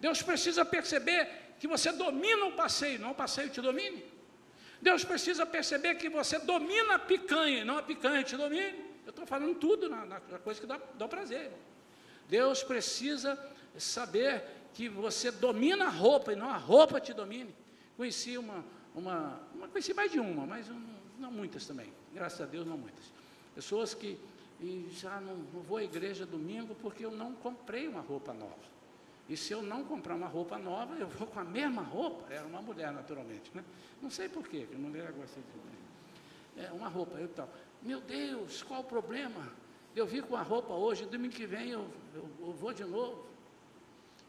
Deus 0.00 0.22
precisa 0.22 0.64
perceber 0.64 1.28
que 1.60 1.68
você 1.68 1.92
domina 1.92 2.46
o 2.46 2.52
passeio, 2.52 2.98
não 2.98 3.10
o 3.10 3.14
passeio 3.14 3.50
te 3.50 3.60
domine. 3.60 4.02
Deus 4.80 5.04
precisa 5.04 5.44
perceber 5.44 5.96
que 5.96 6.08
você 6.08 6.38
domina 6.38 6.94
a 6.94 6.98
picanha, 6.98 7.58
e 7.58 7.64
não 7.64 7.76
a 7.76 7.82
picanha 7.82 8.22
te 8.22 8.38
domine. 8.38 8.82
Eu 9.04 9.10
estou 9.10 9.26
falando 9.26 9.54
tudo 9.56 9.86
na, 9.86 10.06
na, 10.06 10.18
coisa 10.38 10.62
que 10.62 10.66
dá, 10.66 10.80
dá 10.94 11.06
prazer. 11.06 11.52
Deus 12.26 12.62
precisa 12.62 13.38
saber 13.76 14.44
que 14.72 14.88
você 14.88 15.30
domina 15.30 15.88
a 15.88 15.90
roupa 15.90 16.32
e 16.32 16.36
não 16.36 16.48
a 16.48 16.56
roupa 16.56 16.98
te 16.98 17.12
domine. 17.12 17.54
Conheci 17.98 18.38
uma, 18.38 18.64
uma, 18.94 19.40
uma 19.54 19.68
conheci 19.68 19.94
mais 19.94 20.10
de 20.10 20.20
uma, 20.20 20.46
mas 20.46 20.68
não, 20.68 20.80
não 21.18 21.32
muitas 21.32 21.66
também. 21.66 21.92
Graças 22.12 22.40
a 22.40 22.46
Deus, 22.46 22.66
não 22.66 22.76
muitas. 22.76 23.12
Pessoas 23.54 23.94
que 23.94 24.18
já 24.90 25.20
não, 25.20 25.36
não 25.36 25.62
vou 25.62 25.78
à 25.78 25.84
igreja 25.84 26.24
domingo 26.24 26.74
porque 26.76 27.04
eu 27.04 27.10
não 27.10 27.32
comprei 27.34 27.88
uma 27.88 28.00
roupa 28.00 28.32
nova. 28.32 28.72
E 29.28 29.36
se 29.36 29.52
eu 29.52 29.62
não 29.62 29.84
comprar 29.84 30.14
uma 30.14 30.26
roupa 30.26 30.58
nova, 30.58 30.94
eu 30.96 31.06
vou 31.06 31.26
com 31.26 31.40
a 31.40 31.44
mesma 31.44 31.82
roupa. 31.82 32.32
Era 32.32 32.46
uma 32.46 32.60
mulher, 32.60 32.92
naturalmente. 32.92 33.50
Né? 33.54 33.64
Não 34.00 34.10
sei 34.10 34.28
porquê, 34.28 34.66
que 34.66 34.76
mulher 34.76 35.10
gosta 35.12 35.40
de. 35.40 36.62
É, 36.62 36.70
uma 36.72 36.88
roupa, 36.88 37.18
eu 37.18 37.28
tal. 37.28 37.48
Meu 37.80 38.00
Deus, 38.00 38.62
qual 38.62 38.80
o 38.80 38.84
problema? 38.84 39.48
Eu 39.94 40.06
vi 40.06 40.22
com 40.22 40.36
a 40.36 40.42
roupa 40.42 40.74
hoje, 40.74 41.06
domingo 41.06 41.34
que 41.34 41.46
vem 41.46 41.70
eu, 41.70 41.88
eu, 42.14 42.28
eu 42.40 42.52
vou 42.52 42.72
de 42.72 42.84
novo. 42.84 43.26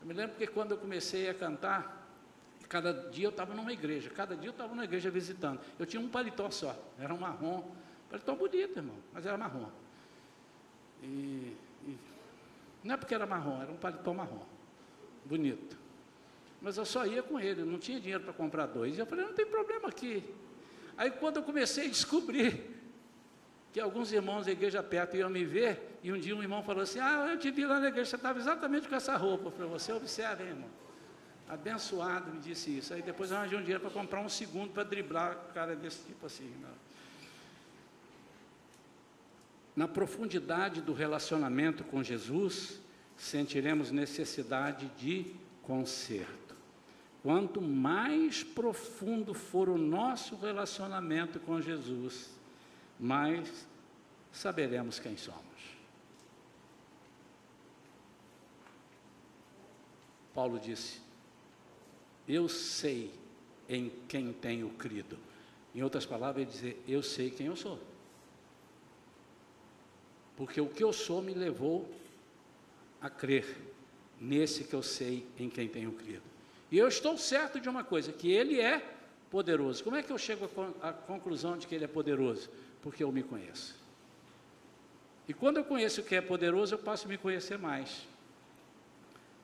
Eu 0.01 0.07
me 0.07 0.13
lembro 0.13 0.35
que 0.35 0.47
quando 0.47 0.71
eu 0.71 0.77
comecei 0.77 1.29
a 1.29 1.33
cantar, 1.33 2.02
cada 2.73 2.91
dia 3.11 3.27
eu 3.27 3.29
estava 3.29 3.53
numa 3.53 3.71
igreja, 3.71 4.09
cada 4.09 4.35
dia 4.35 4.47
eu 4.47 4.51
estava 4.51 4.69
numa 4.69 4.83
igreja 4.83 5.11
visitando. 5.11 5.61
Eu 5.77 5.85
tinha 5.85 6.01
um 6.01 6.09
paletó 6.09 6.49
só, 6.49 6.75
era 6.97 7.13
um 7.13 7.19
marrom, 7.19 7.69
paletó 8.09 8.33
bonito, 8.33 8.77
irmão, 8.77 8.95
mas 9.13 9.23
era 9.27 9.37
marrom. 9.37 9.69
E, 11.03 11.55
e 11.85 11.97
não 12.83 12.95
é 12.95 12.97
porque 12.97 13.13
era 13.13 13.27
marrom, 13.27 13.61
era 13.61 13.71
um 13.71 13.75
paletó 13.77 14.11
marrom 14.11 14.43
bonito. 15.23 15.77
Mas 16.59 16.75
eu 16.75 16.83
só 16.83 17.05
ia 17.05 17.21
com 17.21 17.39
ele, 17.39 17.63
não 17.63 17.77
tinha 17.77 17.99
dinheiro 17.99 18.23
para 18.23 18.33
comprar 18.33 18.65
dois. 18.65 18.97
E 18.97 18.99
eu 18.99 19.05
falei, 19.05 19.23
não 19.23 19.33
tem 19.33 19.45
problema 19.45 19.89
aqui. 19.89 20.23
Aí 20.97 21.11
quando 21.11 21.37
eu 21.37 21.43
comecei 21.43 21.85
a 21.85 21.89
descobrir 21.89 22.71
que 23.71 23.79
alguns 23.79 24.11
irmãos 24.11 24.47
da 24.47 24.51
igreja 24.51 24.81
perto 24.81 25.15
iam 25.15 25.29
me 25.29 25.45
ver, 25.45 25.99
e 26.01 26.11
um 26.11 26.17
dia 26.17 26.35
um 26.35 26.41
irmão 26.41 26.63
falou 26.63 26.81
assim, 26.81 26.99
ah, 26.99 27.27
eu 27.29 27.37
te 27.37 27.51
vi 27.51 27.67
lá 27.67 27.79
na 27.79 27.89
igreja, 27.89 28.09
você 28.09 28.15
estava 28.15 28.39
exatamente 28.39 28.87
com 28.87 28.95
essa 28.95 29.15
roupa. 29.15 29.49
Eu 29.49 29.51
falei, 29.51 29.69
você 29.69 29.93
observa, 29.93 30.41
hein, 30.41 30.49
irmão. 30.49 30.82
Abençoado 31.53 32.31
me 32.31 32.39
disse 32.39 32.75
isso. 32.75 32.93
Aí 32.95 33.03
depois 33.03 33.29
eu 33.29 33.37
arranjei 33.37 33.57
um 33.57 33.61
dinheiro 33.61 33.81
para 33.81 33.91
comprar 33.91 34.21
um 34.21 34.29
segundo 34.29 34.71
para 34.71 34.83
driblar 34.83 35.35
cara 35.53 35.75
desse 35.75 36.03
tipo 36.07 36.25
assim. 36.25 36.49
Né? 36.59 36.69
Na 39.75 39.87
profundidade 39.87 40.81
do 40.81 40.93
relacionamento 40.93 41.83
com 41.83 42.01
Jesus, 42.01 42.79
sentiremos 43.15 43.91
necessidade 43.91 44.87
de 44.97 45.35
conserto. 45.61 46.55
Quanto 47.21 47.61
mais 47.61 48.43
profundo 48.43 49.35
for 49.35 49.69
o 49.69 49.77
nosso 49.77 50.35
relacionamento 50.35 51.39
com 51.39 51.61
Jesus, 51.61 52.31
mais 52.99 53.67
saberemos 54.31 54.97
quem 54.99 55.15
somos. 55.15 55.43
Paulo 60.33 60.59
disse: 60.59 61.02
Eu 62.27 62.47
sei 62.47 63.11
em 63.67 63.91
quem 64.07 64.31
tenho 64.33 64.69
crido. 64.71 65.17
Em 65.73 65.81
outras 65.81 66.05
palavras, 66.05 66.43
ele 66.43 66.51
dizer: 66.51 66.83
Eu 66.87 67.01
sei 67.03 67.29
quem 67.29 67.47
eu 67.47 67.55
sou. 67.55 67.79
Porque 70.35 70.59
o 70.59 70.67
que 70.67 70.83
eu 70.83 70.91
sou 70.91 71.21
me 71.21 71.33
levou 71.33 71.89
a 73.01 73.09
crer 73.09 73.57
nesse 74.19 74.63
que 74.63 74.73
eu 74.73 74.81
sei 74.81 75.27
em 75.37 75.49
quem 75.49 75.67
tenho 75.67 75.91
crido. 75.91 76.23
E 76.71 76.77
eu 76.77 76.87
estou 76.87 77.17
certo 77.17 77.59
de 77.59 77.69
uma 77.69 77.83
coisa, 77.83 78.11
que 78.11 78.31
Ele 78.31 78.59
é 78.59 78.83
poderoso. 79.29 79.83
Como 79.83 79.95
é 79.95 80.01
que 80.01 80.11
eu 80.11 80.17
chego 80.17 80.49
à 80.81 80.91
conclusão 80.91 81.57
de 81.57 81.67
que 81.67 81.75
Ele 81.75 81.85
é 81.85 81.87
poderoso? 81.87 82.49
Porque 82.81 83.03
eu 83.03 83.11
me 83.11 83.21
conheço. 83.21 83.75
E 85.27 85.33
quando 85.33 85.57
eu 85.57 85.63
conheço 85.63 86.01
o 86.01 86.03
que 86.03 86.15
é 86.15 86.21
poderoso, 86.21 86.75
eu 86.75 86.79
passo 86.79 87.05
a 87.05 87.09
me 87.09 87.17
conhecer 87.17 87.57
mais. 87.57 88.07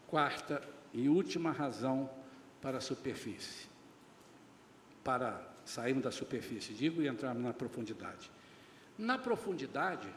Quarta 0.08 0.62
e 0.94 1.08
última 1.08 1.52
razão 1.52 2.10
para 2.62 2.78
a 2.78 2.82
superfície. 2.82 3.68
Para 5.04 5.48
sairmos 5.66 6.04
da 6.04 6.12
superfície, 6.12 6.74
digo, 6.74 7.02
e 7.02 7.08
entrarmos 7.08 7.44
na 7.44 7.54
profundidade. 7.54 8.30
Na 8.98 9.18
profundidade, 9.18 10.10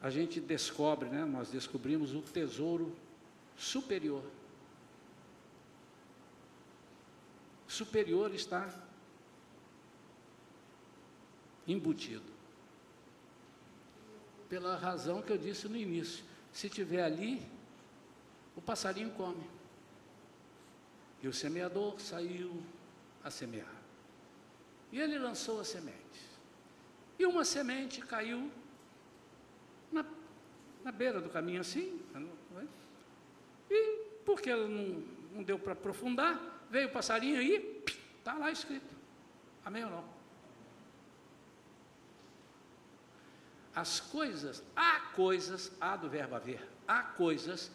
a 0.00 0.10
gente 0.10 0.40
descobre, 0.40 1.08
né, 1.08 1.24
nós 1.24 1.50
descobrimos 1.50 2.14
o 2.14 2.22
tesouro 2.22 2.94
superior. 3.56 4.22
Superior 7.66 8.32
está 8.34 8.72
embutido. 11.66 12.36
Pela 14.48 14.76
razão 14.76 15.20
que 15.20 15.32
eu 15.32 15.38
disse 15.38 15.68
no 15.68 15.76
início. 15.76 16.24
Se 16.52 16.70
tiver 16.70 17.02
ali, 17.02 17.44
o 18.54 18.62
passarinho 18.62 19.10
come. 19.10 19.55
E 21.22 21.28
o 21.28 21.32
semeador 21.32 22.00
saiu 22.00 22.62
a 23.24 23.30
semear. 23.30 23.74
E 24.92 25.00
ele 25.00 25.18
lançou 25.18 25.60
as 25.60 25.68
sementes. 25.68 26.22
E 27.18 27.26
uma 27.26 27.44
semente 27.44 28.00
caiu 28.00 28.50
na, 29.90 30.04
na 30.84 30.92
beira 30.92 31.20
do 31.20 31.28
caminho 31.28 31.60
assim. 31.60 32.00
É? 32.14 32.66
E 33.70 34.06
porque 34.24 34.50
ela 34.50 34.68
não, 34.68 35.02
não 35.32 35.42
deu 35.42 35.58
para 35.58 35.72
aprofundar, 35.72 36.66
veio 36.70 36.88
o 36.88 36.92
passarinho 36.92 37.38
aí, 37.38 37.82
está 38.18 38.34
lá 38.34 38.50
escrito. 38.50 38.94
Amém 39.64 39.84
ou 39.84 39.90
não? 39.90 40.16
As 43.74 44.00
coisas, 44.00 44.62
há 44.74 45.00
coisas, 45.14 45.70
há 45.80 45.96
do 45.96 46.08
verbo 46.08 46.34
haver, 46.34 46.66
há 46.88 47.02
coisas 47.02 47.70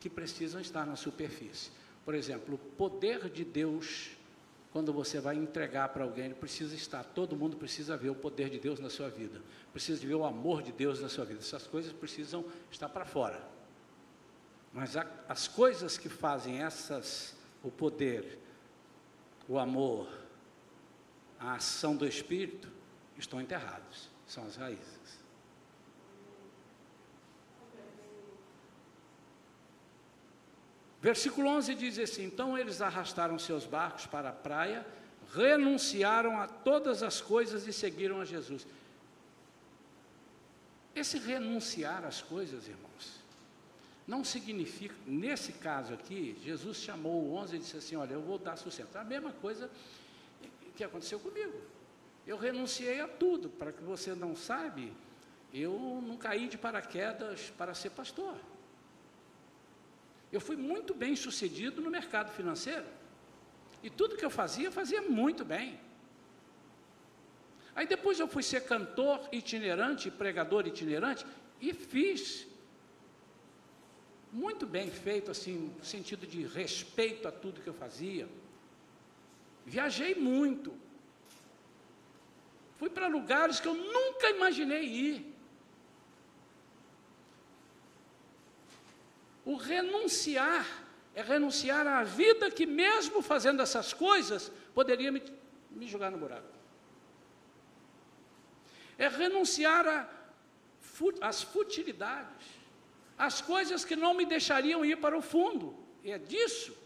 que 0.00 0.08
precisam 0.08 0.60
estar 0.60 0.86
na 0.86 0.96
superfície. 0.96 1.70
Por 2.06 2.14
exemplo, 2.14 2.54
o 2.54 2.58
poder 2.58 3.28
de 3.28 3.44
Deus 3.44 4.16
quando 4.76 4.92
você 4.92 5.18
vai 5.18 5.36
entregar 5.36 5.88
para 5.88 6.04
alguém, 6.04 6.34
precisa 6.34 6.74
estar, 6.74 7.02
todo 7.02 7.34
mundo 7.34 7.56
precisa 7.56 7.96
ver 7.96 8.10
o 8.10 8.14
poder 8.14 8.50
de 8.50 8.58
Deus 8.58 8.78
na 8.78 8.90
sua 8.90 9.08
vida, 9.08 9.40
precisa 9.72 10.06
ver 10.06 10.14
o 10.14 10.22
amor 10.22 10.62
de 10.62 10.70
Deus 10.70 11.00
na 11.00 11.08
sua 11.08 11.24
vida. 11.24 11.40
Essas 11.40 11.66
coisas 11.66 11.94
precisam 11.94 12.44
estar 12.70 12.90
para 12.90 13.06
fora. 13.06 13.42
Mas 14.74 14.94
a, 14.94 15.06
as 15.26 15.48
coisas 15.48 15.96
que 15.96 16.10
fazem 16.10 16.62
essas, 16.62 17.34
o 17.62 17.70
poder, 17.70 18.38
o 19.48 19.58
amor, 19.58 20.06
a 21.40 21.54
ação 21.54 21.96
do 21.96 22.06
Espírito, 22.06 22.70
estão 23.16 23.40
enterrados, 23.40 24.10
são 24.26 24.44
as 24.44 24.56
raízes. 24.56 25.15
Versículo 31.00 31.48
11 31.48 31.74
diz 31.74 31.98
assim: 31.98 32.24
Então 32.24 32.56
eles 32.56 32.80
arrastaram 32.80 33.38
seus 33.38 33.64
barcos 33.64 34.06
para 34.06 34.30
a 34.30 34.32
praia, 34.32 34.86
renunciaram 35.34 36.40
a 36.40 36.46
todas 36.46 37.02
as 37.02 37.20
coisas 37.20 37.66
e 37.66 37.72
seguiram 37.72 38.20
a 38.20 38.24
Jesus. 38.24 38.66
Esse 40.94 41.18
renunciar 41.18 42.04
às 42.04 42.22
coisas, 42.22 42.66
irmãos, 42.66 43.20
não 44.06 44.24
significa, 44.24 44.94
nesse 45.06 45.52
caso 45.52 45.92
aqui, 45.92 46.38
Jesus 46.42 46.78
chamou 46.78 47.24
o 47.24 47.34
11 47.34 47.56
e 47.56 47.58
disse 47.58 47.76
assim: 47.76 47.96
Olha, 47.96 48.14
eu 48.14 48.22
vou 48.22 48.38
dar 48.38 48.56
sustento. 48.56 48.96
A 48.96 49.04
mesma 49.04 49.32
coisa 49.32 49.70
que 50.76 50.84
aconteceu 50.84 51.18
comigo. 51.18 51.58
Eu 52.26 52.36
renunciei 52.36 53.00
a 53.00 53.08
tudo, 53.08 53.48
para 53.48 53.72
que 53.72 53.82
você 53.82 54.14
não 54.14 54.36
sabe, 54.36 54.92
eu 55.52 56.02
não 56.06 56.16
caí 56.16 56.48
de 56.48 56.58
paraquedas 56.58 57.52
para 57.56 57.72
ser 57.72 57.90
pastor. 57.90 58.36
Eu 60.36 60.40
fui 60.40 60.54
muito 60.54 60.92
bem 60.92 61.16
sucedido 61.16 61.80
no 61.80 61.90
mercado 61.90 62.30
financeiro. 62.30 62.84
E 63.82 63.88
tudo 63.88 64.18
que 64.18 64.24
eu 64.24 64.28
fazia, 64.28 64.66
eu 64.66 64.72
fazia 64.72 65.00
muito 65.00 65.46
bem. 65.46 65.80
Aí 67.74 67.86
depois 67.86 68.20
eu 68.20 68.28
fui 68.28 68.42
ser 68.42 68.60
cantor 68.64 69.18
itinerante, 69.32 70.10
pregador 70.10 70.66
itinerante, 70.66 71.24
e 71.58 71.72
fiz 71.72 72.46
muito 74.30 74.66
bem 74.66 74.90
feito, 74.90 75.30
assim, 75.30 75.72
no 75.78 75.84
sentido 75.84 76.26
de 76.26 76.42
respeito 76.42 77.26
a 77.26 77.32
tudo 77.32 77.62
que 77.62 77.68
eu 77.68 77.78
fazia. 77.84 78.28
Viajei 79.64 80.14
muito. 80.14 80.74
Fui 82.76 82.90
para 82.90 83.08
lugares 83.08 83.58
que 83.58 83.68
eu 83.68 83.74
nunca 83.74 84.28
imaginei 84.28 84.84
ir. 84.84 85.35
O 89.46 89.54
renunciar 89.54 90.66
é 91.14 91.22
renunciar 91.22 91.86
à 91.86 92.02
vida 92.02 92.50
que, 92.50 92.66
mesmo 92.66 93.22
fazendo 93.22 93.62
essas 93.62 93.94
coisas, 93.94 94.50
poderia 94.74 95.12
me, 95.12 95.22
me 95.70 95.86
jogar 95.86 96.10
no 96.10 96.18
buraco. 96.18 96.52
É 98.98 99.06
renunciar 99.06 100.10
às 101.20 101.42
futilidades, 101.42 102.46
às 103.16 103.40
coisas 103.40 103.84
que 103.84 103.94
não 103.94 104.12
me 104.14 104.26
deixariam 104.26 104.84
ir 104.84 104.96
para 104.96 105.16
o 105.16 105.22
fundo. 105.22 105.78
E 106.02 106.10
é 106.10 106.18
disso. 106.18 106.76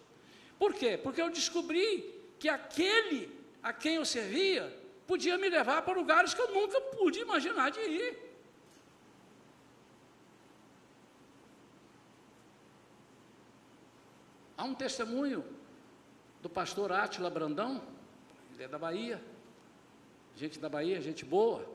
Por 0.59 0.75
quê? 0.75 0.99
Porque 1.03 1.23
eu 1.23 1.31
descobri 1.31 2.15
que 2.39 2.49
aquele 2.49 3.35
a 3.63 3.73
quem 3.73 3.95
eu 3.95 4.05
servia 4.05 4.73
podia 5.07 5.39
me 5.39 5.49
levar 5.49 5.81
para 5.83 5.99
lugares 5.99 6.35
que 6.35 6.41
eu 6.43 6.53
nunca 6.53 6.79
pude 6.81 7.21
imaginar 7.21 7.71
de 7.71 7.81
ir. 7.81 8.30
Há 14.61 14.65
um 14.65 14.75
testemunho 14.75 15.43
do 16.43 16.51
pastor 16.51 16.93
Átila 16.93 17.31
Brandão, 17.31 17.83
ele 18.53 18.65
é 18.65 18.69
da 18.69 18.79
Bahia, 18.79 19.19
gente 20.37 20.59
da 20.59 20.69
Bahia, 20.69 21.01
gente 21.01 21.25
boa. 21.25 21.67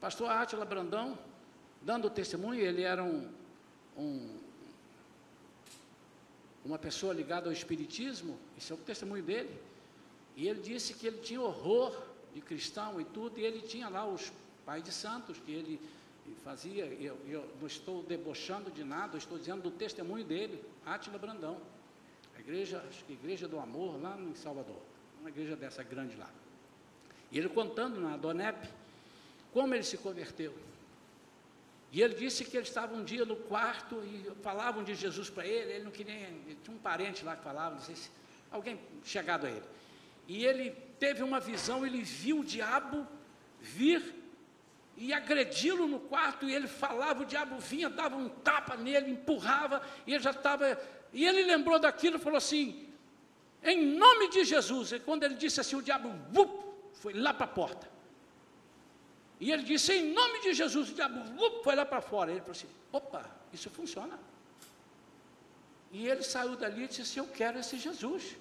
Pastor 0.00 0.30
Átila 0.30 0.64
Brandão, 0.64 1.18
dando 1.80 2.08
testemunho, 2.08 2.60
ele 2.60 2.82
era 2.82 3.02
um, 3.02 3.28
um, 3.98 4.38
uma 6.64 6.78
pessoa 6.78 7.12
ligada 7.12 7.48
ao 7.48 7.52
Espiritismo, 7.52 8.38
esse 8.56 8.70
é 8.70 8.76
o 8.76 8.78
testemunho 8.78 9.24
dele, 9.24 9.60
e 10.36 10.46
ele 10.46 10.60
disse 10.60 10.94
que 10.94 11.08
ele 11.08 11.18
tinha 11.18 11.40
horror 11.40 12.00
de 12.32 12.40
cristão 12.40 13.00
e 13.00 13.04
tudo, 13.06 13.40
e 13.40 13.44
ele 13.44 13.60
tinha 13.62 13.88
lá 13.88 14.06
os 14.06 14.32
pais 14.64 14.84
de 14.84 14.92
santos, 14.92 15.36
que 15.40 15.50
ele 15.50 15.80
e 16.26 16.34
fazia, 16.44 16.84
eu, 16.84 17.18
eu 17.26 17.48
não 17.60 17.66
estou 17.66 18.02
debochando 18.02 18.70
de 18.70 18.84
nada, 18.84 19.18
estou 19.18 19.38
dizendo 19.38 19.62
do 19.62 19.70
testemunho 19.70 20.24
dele, 20.24 20.62
Átila 20.86 21.18
Brandão, 21.18 21.60
a 22.36 22.40
igreja, 22.40 22.84
acho 22.88 23.04
que 23.04 23.12
Igreja 23.12 23.48
do 23.48 23.58
Amor, 23.58 24.00
lá 24.00 24.16
em 24.18 24.34
Salvador, 24.34 24.80
uma 25.20 25.30
igreja 25.30 25.56
dessa 25.56 25.82
grande 25.82 26.16
lá. 26.16 26.30
E 27.30 27.38
ele 27.38 27.48
contando 27.48 28.00
na 28.00 28.16
Donep, 28.16 28.68
como 29.52 29.74
ele 29.74 29.82
se 29.82 29.98
converteu. 29.98 30.54
E 31.90 32.00
ele 32.00 32.14
disse 32.14 32.44
que 32.44 32.56
ele 32.56 32.66
estava 32.66 32.94
um 32.94 33.04
dia 33.04 33.24
no 33.24 33.36
quarto 33.36 34.02
e 34.02 34.30
falavam 34.42 34.82
de 34.82 34.94
Jesus 34.94 35.28
para 35.28 35.46
ele, 35.46 35.72
ele 35.72 35.84
não 35.84 35.90
queria, 35.90 36.14
ele 36.14 36.58
tinha 36.62 36.74
um 36.74 36.80
parente 36.80 37.24
lá 37.24 37.36
que 37.36 37.42
falava, 37.42 37.74
não 37.74 37.82
sei 37.82 37.94
se, 37.94 38.10
alguém 38.50 38.78
chegado 39.04 39.46
a 39.46 39.50
ele. 39.50 39.66
E 40.26 40.44
ele 40.44 40.70
teve 40.98 41.22
uma 41.22 41.40
visão, 41.40 41.84
ele 41.84 42.02
viu 42.02 42.40
o 42.40 42.44
diabo 42.44 43.06
vir 43.60 44.21
e 44.96 45.12
agredi-lo 45.12 45.86
no 45.86 46.00
quarto, 46.00 46.48
e 46.48 46.54
ele 46.54 46.68
falava, 46.68 47.22
o 47.22 47.26
diabo 47.26 47.58
vinha, 47.58 47.88
dava 47.88 48.16
um 48.16 48.28
tapa 48.28 48.76
nele, 48.76 49.10
empurrava, 49.10 49.82
e 50.06 50.14
ele 50.14 50.22
já 50.22 50.30
estava. 50.30 50.78
E 51.12 51.26
ele 51.26 51.42
lembrou 51.44 51.78
daquilo 51.78 52.16
e 52.16 52.20
falou 52.20 52.36
assim: 52.36 52.88
em 53.62 53.96
nome 53.96 54.28
de 54.28 54.44
Jesus. 54.44 54.92
E 54.92 55.00
quando 55.00 55.22
ele 55.22 55.34
disse 55.34 55.60
assim, 55.60 55.76
o 55.76 55.82
diabo 55.82 56.10
vup, 56.30 56.50
foi 56.94 57.14
lá 57.14 57.32
para 57.32 57.44
a 57.44 57.48
porta. 57.48 57.90
E 59.40 59.50
ele 59.50 59.62
disse, 59.62 59.92
em 59.92 60.12
nome 60.12 60.40
de 60.40 60.54
Jesus, 60.54 60.90
o 60.90 60.94
diabo 60.94 61.24
vup, 61.34 61.64
foi 61.64 61.74
lá 61.74 61.84
para 61.84 62.00
fora. 62.00 62.30
Ele 62.30 62.40
falou 62.40 62.52
assim: 62.52 62.68
opa, 62.92 63.28
isso 63.52 63.70
funciona. 63.70 64.18
E 65.90 66.06
ele 66.06 66.22
saiu 66.22 66.56
dali 66.56 66.84
e 66.84 66.88
disse 66.88 67.02
assim: 67.02 67.20
Eu 67.20 67.28
quero 67.28 67.58
esse 67.58 67.76
Jesus 67.76 68.36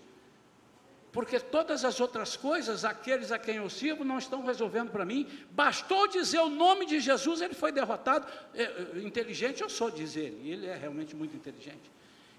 porque 1.12 1.40
todas 1.40 1.84
as 1.84 2.00
outras 2.00 2.38
coisas, 2.38 2.86
aqueles 2.86 3.32
a 3.32 3.38
quem 3.38 3.58
eu 3.58 3.70
sirvo, 3.70 4.06
não 4.06 4.18
estão 4.18 4.46
resolvendo 4.46 4.92
para 4.92 5.04
mim. 5.04 5.28
Bastou 5.52 6.08
dizer 6.08 6.40
o 6.40 6.50
nome 6.50 6.86
de 6.86 7.02
Jesus, 7.02 7.42
ele 7.42 7.54
foi 7.54 7.72
derrotado. 7.72 8.26
É, 8.54 8.64
é, 8.64 9.00
inteligente 9.00 9.62
eu 9.62 9.70
sou, 9.70 9.92
diz 9.92 10.16
ele, 10.16 10.40
e 10.42 10.52
ele 10.52 10.68
é 10.68 10.76
realmente 10.76 11.14
muito 11.14 11.36
inteligente. 11.36 11.92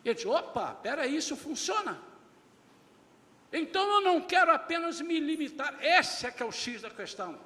Ele 0.03 0.15
disse: 0.15 0.27
opa, 0.27 0.75
peraí, 0.75 1.15
isso 1.15 1.37
funciona. 1.37 2.01
Então 3.53 3.87
eu 3.97 4.01
não 4.01 4.23
quero 4.23 4.51
apenas 4.51 5.03
me 5.03 5.21
limitar, 5.21 5.77
esse 5.83 6.27
é 6.27 6.31
que 6.31 6.43
é 6.43 6.47
o 6.47 6.51
X 6.51 6.81
da 6.81 6.89
questão. 6.89 7.39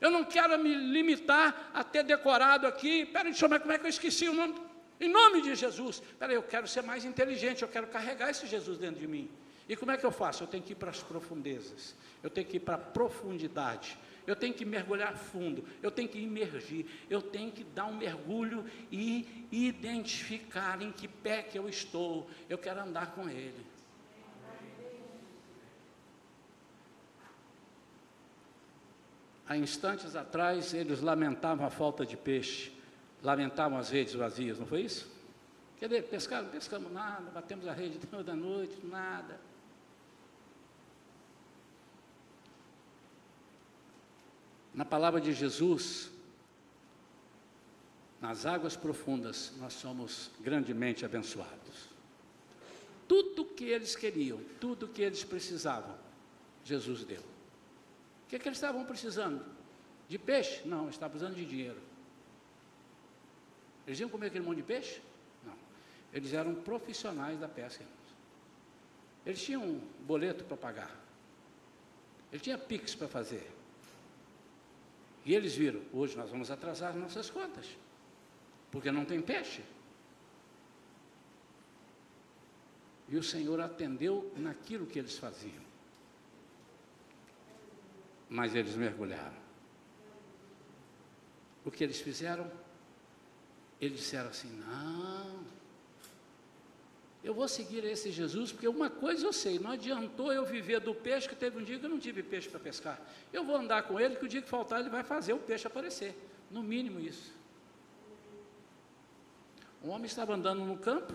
Eu 0.00 0.10
não 0.10 0.24
quero 0.24 0.58
me 0.58 0.74
limitar 0.74 1.70
a 1.72 1.84
ter 1.84 2.02
decorado 2.02 2.66
aqui, 2.66 3.06
peraí, 3.06 3.30
deixa 3.30 3.44
eu 3.44 3.48
ver 3.48 3.60
como 3.60 3.72
é 3.72 3.78
que 3.78 3.86
eu 3.86 3.90
esqueci 3.90 4.28
o 4.28 4.34
nome. 4.34 4.60
Em 5.00 5.08
nome 5.08 5.40
de 5.40 5.54
Jesus. 5.54 6.02
Peraí, 6.18 6.34
eu 6.34 6.42
quero 6.42 6.66
ser 6.66 6.82
mais 6.82 7.04
inteligente, 7.04 7.62
eu 7.62 7.68
quero 7.68 7.86
carregar 7.86 8.30
esse 8.30 8.44
Jesus 8.46 8.76
dentro 8.76 9.00
de 9.00 9.06
mim. 9.06 9.30
E 9.68 9.76
como 9.76 9.92
é 9.92 9.96
que 9.96 10.04
eu 10.04 10.12
faço? 10.12 10.42
Eu 10.42 10.46
tenho 10.46 10.62
que 10.62 10.72
ir 10.72 10.76
para 10.76 10.90
as 10.90 11.02
profundezas, 11.02 11.94
eu 12.22 12.28
tenho 12.28 12.46
que 12.46 12.56
ir 12.58 12.60
para 12.60 12.74
a 12.74 12.78
profundidade, 12.78 13.98
eu 14.26 14.36
tenho 14.36 14.52
que 14.52 14.64
mergulhar 14.64 15.16
fundo, 15.16 15.64
eu 15.82 15.90
tenho 15.90 16.08
que 16.08 16.18
imergir, 16.18 16.86
eu 17.08 17.22
tenho 17.22 17.50
que 17.50 17.64
dar 17.64 17.86
um 17.86 17.96
mergulho 17.96 18.64
e 18.90 19.46
identificar 19.50 20.80
em 20.82 20.92
que 20.92 21.08
pé 21.08 21.42
que 21.42 21.58
eu 21.58 21.68
estou, 21.68 22.28
eu 22.48 22.58
quero 22.58 22.80
andar 22.80 23.12
com 23.12 23.28
Ele. 23.28 23.74
Há 29.46 29.58
instantes 29.58 30.16
atrás, 30.16 30.72
eles 30.72 31.00
lamentavam 31.02 31.66
a 31.66 31.70
falta 31.70 32.06
de 32.06 32.16
peixe, 32.16 32.72
lamentavam 33.22 33.78
as 33.78 33.90
redes 33.90 34.14
vazias, 34.14 34.58
não 34.58 34.66
foi 34.66 34.82
isso? 34.82 35.12
Quer 35.78 35.88
dizer, 35.88 36.04
pescaram, 36.04 36.48
pescamos 36.48 36.90
nada, 36.90 37.30
batemos 37.30 37.68
a 37.68 37.72
rede 37.72 37.98
toda 38.08 38.34
noite, 38.34 38.74
nada. 38.86 39.38
Na 44.74 44.84
palavra 44.84 45.20
de 45.20 45.32
Jesus, 45.32 46.10
nas 48.20 48.44
águas 48.44 48.76
profundas, 48.76 49.52
nós 49.58 49.74
somos 49.74 50.30
grandemente 50.40 51.04
abençoados. 51.04 51.90
Tudo 53.06 53.44
que 53.44 53.64
eles 53.64 53.94
queriam, 53.94 54.40
tudo 54.60 54.88
que 54.88 55.02
eles 55.02 55.22
precisavam, 55.22 55.96
Jesus 56.64 57.04
deu. 57.04 57.20
O 57.20 58.28
que, 58.28 58.36
é 58.36 58.38
que 58.38 58.48
eles 58.48 58.58
estavam 58.58 58.84
precisando? 58.84 59.44
De 60.08 60.18
peixe? 60.18 60.66
Não, 60.66 60.88
estavam 60.88 61.10
precisando 61.10 61.36
de 61.36 61.44
dinheiro. 61.44 61.80
Eles 63.86 64.00
iam 64.00 64.08
comer 64.08 64.26
aquele 64.26 64.44
monte 64.44 64.56
de 64.56 64.62
peixe? 64.64 65.00
Não. 65.44 65.54
Eles 66.12 66.32
eram 66.32 66.54
profissionais 66.54 67.38
da 67.38 67.46
pesca. 67.46 67.84
Eles 69.24 69.42
tinham 69.42 69.62
um 69.62 69.78
boleto 70.00 70.44
para 70.44 70.56
pagar. 70.56 71.04
Ele 72.32 72.40
tinha 72.40 72.58
Pix 72.58 72.94
para 72.94 73.06
fazer. 73.06 73.48
E 75.24 75.34
eles 75.34 75.54
viram, 75.54 75.80
hoje 75.92 76.16
nós 76.16 76.30
vamos 76.30 76.50
atrasar 76.50 76.94
nossas 76.94 77.30
contas, 77.30 77.66
porque 78.70 78.92
não 78.92 79.04
tem 79.04 79.22
peixe. 79.22 79.62
E 83.08 83.16
o 83.16 83.22
Senhor 83.22 83.60
atendeu 83.60 84.32
naquilo 84.36 84.86
que 84.86 84.98
eles 84.98 85.16
faziam. 85.18 85.62
Mas 88.28 88.54
eles 88.54 88.74
mergulharam. 88.76 89.44
O 91.64 91.70
que 91.70 91.84
eles 91.84 92.00
fizeram? 92.00 92.50
Eles 93.80 93.98
disseram 93.98 94.30
assim: 94.30 94.50
não, 94.58 95.44
eu 97.24 97.32
vou 97.32 97.48
seguir 97.48 97.82
esse 97.84 98.12
Jesus, 98.12 98.52
porque 98.52 98.68
uma 98.68 98.90
coisa 98.90 99.24
eu 99.24 99.32
sei, 99.32 99.58
não 99.58 99.70
adiantou 99.70 100.30
eu 100.30 100.44
viver 100.44 100.78
do 100.78 100.94
peixe, 100.94 101.26
que 101.26 101.34
teve 101.34 101.58
um 101.58 101.64
dia 101.64 101.78
que 101.78 101.86
eu 101.86 101.88
não 101.88 101.98
tive 101.98 102.22
peixe 102.22 102.50
para 102.50 102.60
pescar. 102.60 103.00
Eu 103.32 103.42
vou 103.42 103.56
andar 103.56 103.84
com 103.84 103.98
ele, 103.98 104.14
que 104.16 104.26
o 104.26 104.28
dia 104.28 104.42
que 104.42 104.48
faltar 104.48 104.80
ele 104.80 104.90
vai 104.90 105.02
fazer 105.02 105.32
o 105.32 105.38
peixe 105.38 105.66
aparecer. 105.66 106.14
No 106.50 106.62
mínimo 106.62 107.00
isso. 107.00 107.32
Um 109.82 109.88
homem 109.88 110.04
estava 110.04 110.34
andando 110.34 110.66
no 110.66 110.76
campo 110.76 111.14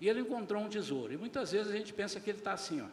e 0.00 0.08
ele 0.08 0.20
encontrou 0.20 0.62
um 0.62 0.68
tesouro. 0.68 1.12
E 1.12 1.16
muitas 1.16 1.50
vezes 1.50 1.72
a 1.72 1.76
gente 1.76 1.92
pensa 1.92 2.20
que 2.20 2.30
ele 2.30 2.38
está 2.38 2.52
assim, 2.52 2.80
ó, 2.80 2.86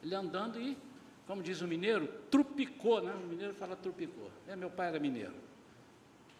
ele 0.00 0.14
andando 0.14 0.60
e, 0.60 0.78
como 1.26 1.42
diz 1.42 1.62
o 1.62 1.66
mineiro, 1.66 2.06
trupicou, 2.30 3.02
né? 3.02 3.12
O 3.12 3.26
mineiro 3.26 3.54
fala 3.54 3.74
trupicou. 3.74 4.30
É, 4.46 4.54
meu 4.54 4.70
pai 4.70 4.86
era 4.86 5.00
mineiro. 5.00 5.34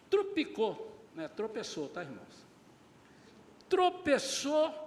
Trupicou, 0.09 0.97
né? 1.13 1.27
Tropeçou, 1.27 1.89
tá, 1.89 2.01
irmãos? 2.01 2.45
Tropeçou 3.67 4.84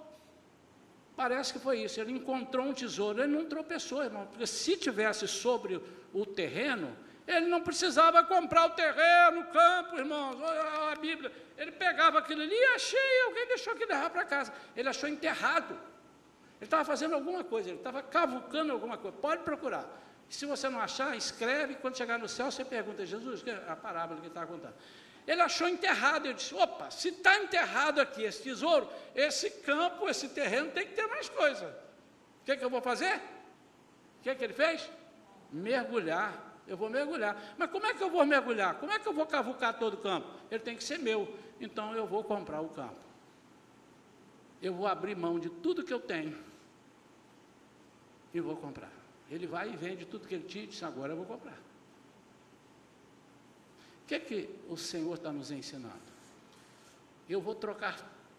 Parece 1.19 1.51
que 1.51 1.59
foi 1.59 1.81
isso. 1.81 1.99
Ele 1.99 2.13
encontrou 2.13 2.65
um 2.65 2.73
tesouro. 2.73 3.21
Ele 3.21 3.35
não 3.35 3.43
tropeçou, 3.43 4.01
irmão, 4.01 4.25
porque 4.27 4.47
se 4.47 4.77
tivesse 4.77 5.27
sobre 5.27 5.81
o 6.13 6.25
terreno, 6.25 6.95
ele 7.27 7.47
não 7.47 7.61
precisava 7.61 8.23
comprar 8.23 8.67
o 8.67 8.69
terreno, 8.69 9.41
o 9.41 9.47
campo, 9.47 9.97
irmãos, 9.97 10.37
a 10.41 10.95
Bíblia. 10.95 11.29
Ele 11.57 11.73
pegava 11.73 12.19
aquilo 12.19 12.41
ali 12.41 12.55
e 12.55 12.65
achei, 12.67 13.21
alguém 13.25 13.47
deixou 13.47 13.73
aquilo 13.73 13.91
levar 13.91 14.09
para 14.11 14.23
casa. 14.23 14.53
Ele 14.77 14.87
achou 14.87 15.09
enterrado. 15.09 15.73
Ele 15.73 16.67
estava 16.67 16.85
fazendo 16.85 17.15
alguma 17.15 17.43
coisa, 17.43 17.67
ele 17.67 17.79
estava 17.79 18.01
cavucando 18.01 18.71
alguma 18.71 18.97
coisa. 18.97 19.17
Pode 19.17 19.43
procurar. 19.43 19.85
Se 20.29 20.45
você 20.45 20.69
não 20.69 20.79
achar, 20.79 21.17
escreve, 21.17 21.75
quando 21.75 21.97
chegar 21.97 22.17
no 22.17 22.29
céu, 22.29 22.49
você 22.49 22.63
pergunta, 22.63 23.05
Jesus, 23.05 23.43
que 23.43 23.49
é 23.49 23.61
a 23.67 23.75
parábola 23.75 24.21
que 24.21 24.27
ele 24.27 24.29
estava 24.29 24.47
contando. 24.47 24.75
Ele 25.29 25.43
achou 25.43 25.69
enterrado. 25.69 26.25
Eu 26.25 26.33
disse: 26.33 26.55
opa, 26.55 26.89
se 26.89 27.09
está 27.09 27.37
enterrado 27.37 28.01
aqui 28.01 28.23
esse 28.23 28.41
tesouro, 28.41 28.89
esse 29.13 29.47
campo, 29.61 30.09
esse 30.09 30.27
terreno 30.29 30.71
tem 30.71 30.87
que 30.87 30.93
ter 30.93 31.05
mais 31.05 31.29
coisa. 31.29 31.67
O 32.41 32.45
que, 32.45 32.57
que 32.57 32.65
eu 32.65 32.69
vou 32.69 32.81
fazer? 32.81 33.15
O 33.17 34.23
que, 34.23 34.33
que 34.33 34.43
ele 34.43 34.53
fez? 34.53 34.89
Mergulhar. 35.51 36.33
Eu 36.67 36.75
vou 36.75 36.89
mergulhar. 36.89 37.39
Mas 37.59 37.69
como 37.69 37.85
é 37.85 37.93
que 37.93 38.03
eu 38.03 38.09
vou 38.09 38.25
mergulhar? 38.25 38.79
Como 38.79 38.91
é 38.91 38.97
que 38.97 39.07
eu 39.07 39.13
vou 39.13 39.27
cavucar 39.27 39.77
todo 39.77 39.93
o 39.93 39.97
campo? 39.97 40.27
Ele 40.49 40.63
tem 40.63 40.75
que 40.75 40.83
ser 40.83 40.97
meu. 40.97 41.31
Então 41.61 41.95
eu 41.95 42.07
vou 42.07 42.23
comprar 42.23 42.61
o 42.61 42.69
campo. 42.69 42.99
Eu 44.59 44.73
vou 44.73 44.87
abrir 44.87 45.15
mão 45.15 45.39
de 45.39 45.49
tudo 45.49 45.83
que 45.83 45.93
eu 45.93 45.99
tenho 45.99 46.35
e 48.33 48.39
vou 48.39 48.55
comprar. 48.55 48.91
Ele 49.29 49.45
vai 49.45 49.69
e 49.69 49.75
vende 49.75 50.07
tudo 50.07 50.27
que 50.27 50.33
ele 50.33 50.45
tinha 50.45 50.63
e 50.63 50.67
diz: 50.67 50.81
agora 50.81 51.13
eu 51.13 51.17
vou 51.17 51.25
comprar 51.27 51.68
que, 54.09 54.15
é 54.15 54.19
que 54.19 54.49
o 54.67 54.75
Senhor 54.75 55.13
está 55.13 55.31
nos 55.31 55.51
ensinando? 55.51 56.09
Eu 57.29 57.39
vou 57.39 57.53
trocar 57.53 57.95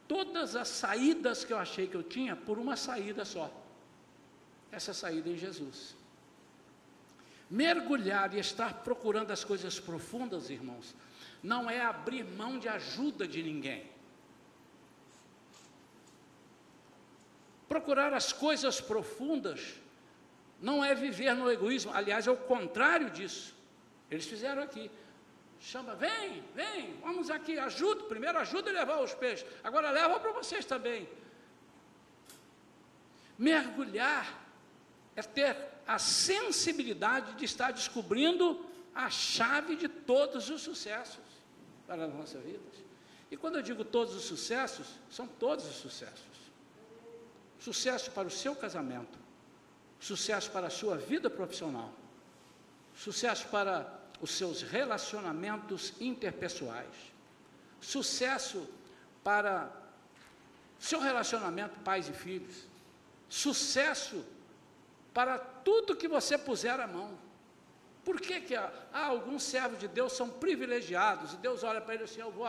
todas 0.09 0.57
as 0.57 0.67
saídas 0.67 1.45
que 1.45 1.53
eu 1.53 1.59
achei 1.59 1.87
que 1.87 1.95
eu 1.95 2.03
tinha 2.03 2.35
por 2.35 2.59
uma 2.59 2.77
saída 2.77 3.25
só. 3.25 3.49
Essa 4.73 4.93
saída 4.93 5.29
em 5.29 5.39
Jesus. 5.39 5.95
Mergulhar 7.49 8.35
e 8.35 8.41
estar 8.41 8.83
procurando 8.83 9.31
as 9.31 9.45
coisas 9.45 9.79
profundas, 9.79 10.51
irmãos, 10.51 10.93
não 11.41 11.71
é 11.71 11.81
abrir 11.81 12.25
mão 12.25 12.59
de 12.59 12.69
ajuda 12.69 13.29
de 13.29 13.41
ninguém. 13.41 13.89
Procurar 17.69 18.13
as 18.13 18.33
coisas 18.33 18.81
profundas 18.81 19.77
não 20.61 20.85
é 20.85 20.97
viver 20.97 21.33
no 21.35 21.49
egoísmo, 21.49 21.93
aliás, 21.95 22.27
é 22.27 22.31
o 22.33 22.37
contrário 22.37 23.09
disso. 23.11 23.55
Eles 24.11 24.27
fizeram 24.27 24.65
aqui 24.65 24.91
chama, 25.61 25.95
vem, 25.95 26.43
vem, 26.55 26.99
vamos 27.01 27.31
aqui, 27.31 27.59
ajuda, 27.59 28.05
primeiro 28.05 28.39
ajuda 28.39 28.71
a 28.71 28.73
levar 28.73 29.01
os 29.01 29.15
peixes, 29.15 29.47
agora 29.63 29.91
leva 29.91 30.19
para 30.19 30.33
vocês 30.33 30.65
também. 30.65 31.09
Mergulhar 33.39 34.43
é 35.15 35.23
ter 35.23 35.57
a 35.87 35.99
sensibilidade 35.99 37.35
de 37.35 37.45
estar 37.45 37.73
descobrindo 37.73 38.67
a 38.95 39.11
chave 39.11 39.77
de 39.77 39.89
todos 39.89 40.49
os 40.51 40.63
sucessos 40.63 41.25
para 41.87 42.07
as 42.07 42.15
nossas 42.15 42.43
vidas. 42.43 42.75
E 43.31 43.37
quando 43.37 43.57
eu 43.57 43.63
digo 43.63 43.85
todos 43.85 44.15
os 44.15 44.25
sucessos, 44.25 44.87
são 45.11 45.27
todos 45.27 45.67
os 45.67 45.77
sucessos. 45.77 46.25
Sucesso 47.59 48.11
para 48.13 48.27
o 48.27 48.31
seu 48.31 48.57
casamento, 48.57 49.19
sucesso 50.01 50.51
para 50.51 50.69
a 50.69 50.71
sua 50.71 50.97
vida 50.97 51.29
profissional, 51.29 51.93
sucesso 52.95 53.47
para 53.49 54.00
os 54.21 54.31
seus 54.33 54.63
relacionamentos 54.63 55.95
interpessoais. 56.01 56.95
Sucesso 57.81 58.69
para 59.25 59.71
seu 60.79 61.01
relacionamento 61.01 61.79
pais 61.81 62.09
e 62.09 62.13
filhos. 62.13 62.67
Sucesso 63.29 64.25
para 65.13 65.39
tudo 65.39 65.97
que 65.97 66.09
você 66.09 66.37
puser 66.37 66.79
a 66.81 66.87
mão. 66.87 67.19
Por 68.05 68.21
que, 68.21 68.41
que 68.41 68.57
ah, 68.57 68.73
alguns 68.93 69.43
servos 69.43 69.79
de 69.79 69.87
Deus 69.87 70.13
são 70.13 70.29
privilegiados? 70.29 71.35
E 71.35 71.37
Deus 71.37 71.63
olha 71.63 71.81
para 71.81 71.95
ele 71.95 72.05
assim, 72.05 72.21
eu 72.21 72.31
vou. 72.31 72.49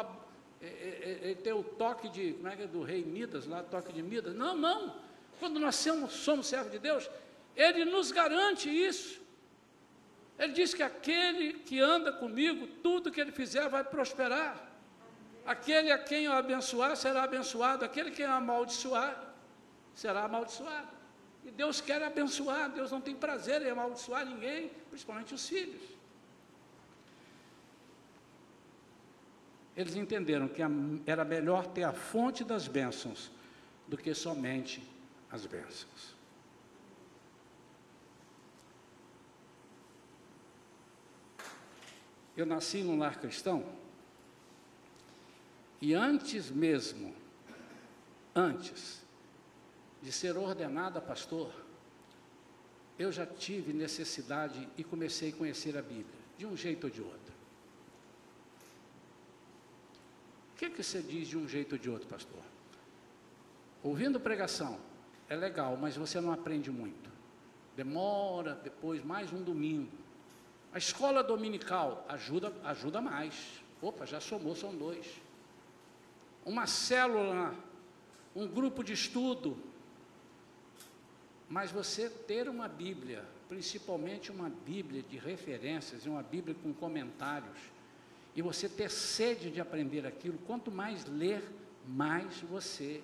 Ele 0.62 1.36
tem 1.36 1.54
o 1.54 1.64
toque 1.64 2.08
de, 2.10 2.34
como 2.34 2.48
é 2.48 2.56
que 2.56 2.64
é, 2.64 2.68
do 2.68 2.84
rei 2.84 3.04
Midas, 3.04 3.48
lá, 3.48 3.64
toque 3.64 3.92
de 3.92 4.02
Midas. 4.02 4.36
Não, 4.36 4.56
não. 4.56 4.96
Quando 5.40 5.60
nós 5.60 5.76
somos, 5.76 6.14
somos 6.14 6.48
servos 6.48 6.72
de 6.72 6.80
Deus, 6.80 7.10
Ele 7.56 7.84
nos 7.86 8.12
garante 8.12 8.70
isso. 8.70 9.21
Ele 10.42 10.54
diz 10.54 10.74
que 10.74 10.82
aquele 10.82 11.54
que 11.54 11.80
anda 11.80 12.12
comigo, 12.12 12.66
tudo 12.82 13.12
que 13.12 13.22
ele 13.22 13.32
fizer 13.32 13.70
vai 13.70 13.84
prosperar. 13.84 14.60
Aquele 15.46 15.92
a 15.92 16.00
quem 16.00 16.24
eu 16.24 16.34
abençoar 16.34 16.96
será 16.96 17.22
abençoado, 17.24 17.86
aquele 17.86 18.10
que 18.10 18.24
eu 18.24 18.32
amaldiçoar 18.32 19.36
será 19.94 20.24
amaldiçoado. 20.24 20.88
E 21.46 21.52
Deus 21.52 21.80
quer 21.80 22.02
abençoar, 22.02 22.72
Deus 22.72 22.90
não 22.90 23.00
tem 23.00 23.16
prazer 23.16 23.62
em 23.62 23.70
amaldiçoar 23.70 24.26
ninguém, 24.26 24.72
principalmente 24.90 25.32
os 25.32 25.48
filhos. 25.48 25.84
Eles 29.78 29.96
entenderam 29.96 30.48
que 30.48 30.64
era 31.06 31.24
melhor 31.24 31.68
ter 31.68 31.84
a 31.84 31.94
fonte 31.94 32.44
das 32.44 32.68
bênçãos 32.68 33.30
do 33.88 33.96
que 33.96 34.12
somente 34.16 34.82
as 35.32 35.46
bênçãos. 35.46 36.11
Eu 42.42 42.46
nasci 42.48 42.82
num 42.82 42.98
lar 42.98 43.20
cristão 43.20 43.64
e 45.80 45.94
antes 45.94 46.50
mesmo, 46.50 47.14
antes 48.34 49.00
de 50.02 50.12
ser 50.12 50.36
ordenada 50.36 51.00
pastor, 51.00 51.54
eu 52.98 53.12
já 53.12 53.28
tive 53.28 53.74
necessidade 53.74 54.68
e 54.76 54.84
comecei 54.84 55.30
a 55.30 55.34
conhecer 55.34 55.78
a 55.78 55.84
Bíblia, 55.84 56.20
de 56.36 56.48
um 56.48 56.58
jeito 56.58 56.86
ou 56.86 56.90
de 56.90 57.00
outro. 57.00 57.34
O 60.56 60.58
que, 60.58 60.68
que 60.72 60.82
você 60.82 61.00
diz 61.00 61.28
de 61.28 61.38
um 61.38 61.48
jeito 61.48 61.74
ou 61.74 61.78
de 61.78 61.92
outro, 61.92 62.08
pastor? 62.08 62.42
Ouvindo 63.84 64.20
pregação 64.20 64.80
é 65.30 65.36
legal, 65.36 65.78
mas 65.78 65.96
você 65.96 66.20
não 66.20 66.32
aprende 66.32 66.72
muito. 66.72 67.12
Demora 67.76 68.56
depois 68.56 69.06
mais 69.06 69.32
um 69.32 69.44
domingo 69.44 70.01
a 70.74 70.78
escola 70.78 71.22
dominical 71.22 72.06
ajuda, 72.08 72.54
ajuda 72.64 73.02
mais. 73.02 73.62
Opa, 73.82 74.06
já 74.06 74.22
somou, 74.22 74.56
são 74.56 74.74
dois. 74.74 75.06
Uma 76.46 76.66
célula, 76.66 77.54
um 78.34 78.48
grupo 78.48 78.84
de 78.84 78.94
estudo. 78.94 79.58
Mas 81.50 81.72
você 81.72 82.10
ter 82.10 82.48
uma 82.48 82.70
Bíblia, 82.70 83.26
principalmente 83.50 84.32
uma 84.32 84.50
Bíblia 84.50 85.04
de 85.04 85.18
referências, 85.18 86.06
uma 86.06 86.24
Bíblia 86.24 86.56
com 86.64 86.74
comentários, 86.74 87.60
e 88.34 88.42
você 88.42 88.70
ter 88.70 88.90
sede 88.90 89.52
de 89.52 89.60
aprender 89.60 90.08
aquilo, 90.08 90.38
quanto 90.48 90.72
mais 90.72 91.06
ler, 91.06 91.44
mais 91.86 92.40
você 92.40 93.04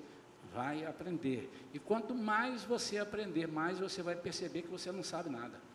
vai 0.53 0.86
aprender. 0.86 1.51
E 1.74 1.80
quanto 1.80 2.15
mais 2.15 2.63
você 2.63 2.97
aprender, 2.97 3.45
mais 3.45 3.78
você 3.78 4.01
vai 4.01 4.15
perceber 4.15 4.61
que 4.61 4.70
você 4.70 4.89
não 4.89 5.03
sabe 5.03 5.30
nada 5.30 5.66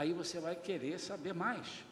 aí 0.00 0.14
você 0.14 0.40
vai 0.40 0.56
querer 0.56 0.98
saber 0.98 1.34
mais. 1.34 1.84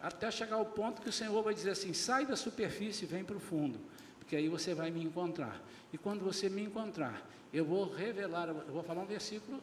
Até 0.00 0.28
chegar 0.28 0.56
ao 0.56 0.66
ponto 0.66 1.00
que 1.00 1.08
o 1.08 1.12
Senhor 1.12 1.40
vai 1.40 1.54
dizer 1.54 1.70
assim: 1.70 1.92
sai 1.92 2.26
da 2.26 2.34
superfície 2.34 3.04
e 3.04 3.06
vem 3.06 3.24
para 3.24 3.36
o 3.36 3.40
fundo, 3.40 3.78
porque 4.18 4.34
aí 4.34 4.48
você 4.48 4.74
vai 4.74 4.90
me 4.90 5.02
encontrar. 5.04 5.62
E 5.92 5.96
quando 5.96 6.24
você 6.24 6.48
me 6.48 6.62
encontrar, 6.62 7.24
eu 7.52 7.64
vou 7.64 7.88
revelar, 7.88 8.48
eu 8.48 8.72
vou 8.72 8.82
falar 8.82 9.02
um 9.02 9.06
versículo 9.06 9.62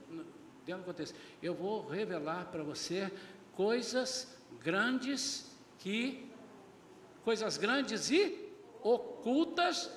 dentro 0.66 0.84
do 0.84 0.86
contexto, 0.86 1.16
eu 1.44 1.54
vou 1.54 1.86
revelar 1.86 2.46
para 2.46 2.64
você 2.64 3.12
coisas 3.54 4.38
grandes 4.62 5.52
que, 5.78 6.32
coisas 7.26 7.58
grandes 7.58 8.10
e 8.10 8.50
ocultas 8.82 9.92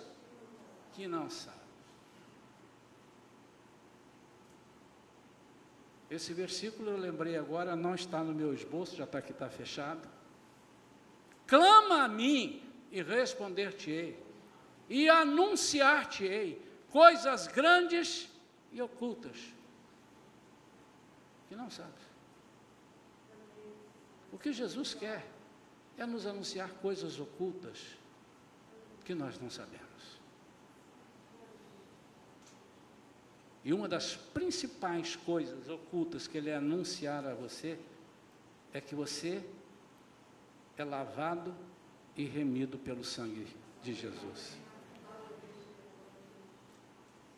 que 0.95 1.07
não 1.07 1.31
sabe. 1.31 1.64
Esse 6.11 6.33
versículo 6.33 6.91
eu 6.91 6.97
lembrei 6.97 7.37
agora, 7.37 7.75
não 7.75 7.95
está 7.95 8.23
no 8.23 8.35
meu 8.35 8.53
esboço, 8.53 8.97
já 8.97 9.05
está 9.05 9.19
aqui, 9.19 9.33
está 9.33 9.49
fechado. 9.49 10.07
Clama 11.47 12.05
a 12.05 12.09
mim 12.09 12.63
e 12.91 13.03
responder-te-ei, 13.03 14.23
e 14.89 15.09
anunciar-te-ei 15.09 16.63
coisas 16.91 17.47
grandes 17.49 18.29
e 18.73 18.81
ocultas, 18.81 19.37
que 21.49 21.57
não 21.57 21.71
sabes. 21.71 22.05
O 24.33 24.39
que 24.39 24.53
Jesus 24.53 24.95
quer 24.95 25.25
é 25.97 26.07
nos 26.07 26.27
anunciar 26.27 26.71
coisas 26.75 27.19
ocultas 27.19 27.97
que 29.05 29.15
nós 29.15 29.39
não 29.39 29.51
sabemos. 29.51 29.84
E 33.65 33.73
uma 33.73 33.89
das 33.89 34.15
principais 34.15 35.17
coisas 35.17 35.69
ocultas 35.71 36.27
que 36.29 36.37
ele 36.37 36.53
anunciar 36.53 37.25
a 37.25 37.35
você 37.35 37.79
é 38.73 38.81
que 38.81 38.95
você 38.95 39.43
é 40.77 40.85
lavado 40.85 41.55
e 42.15 42.25
remido 42.25 42.77
pelo 42.77 43.03
sangue 43.03 43.47
de 43.83 43.95
Jesus. 43.95 44.57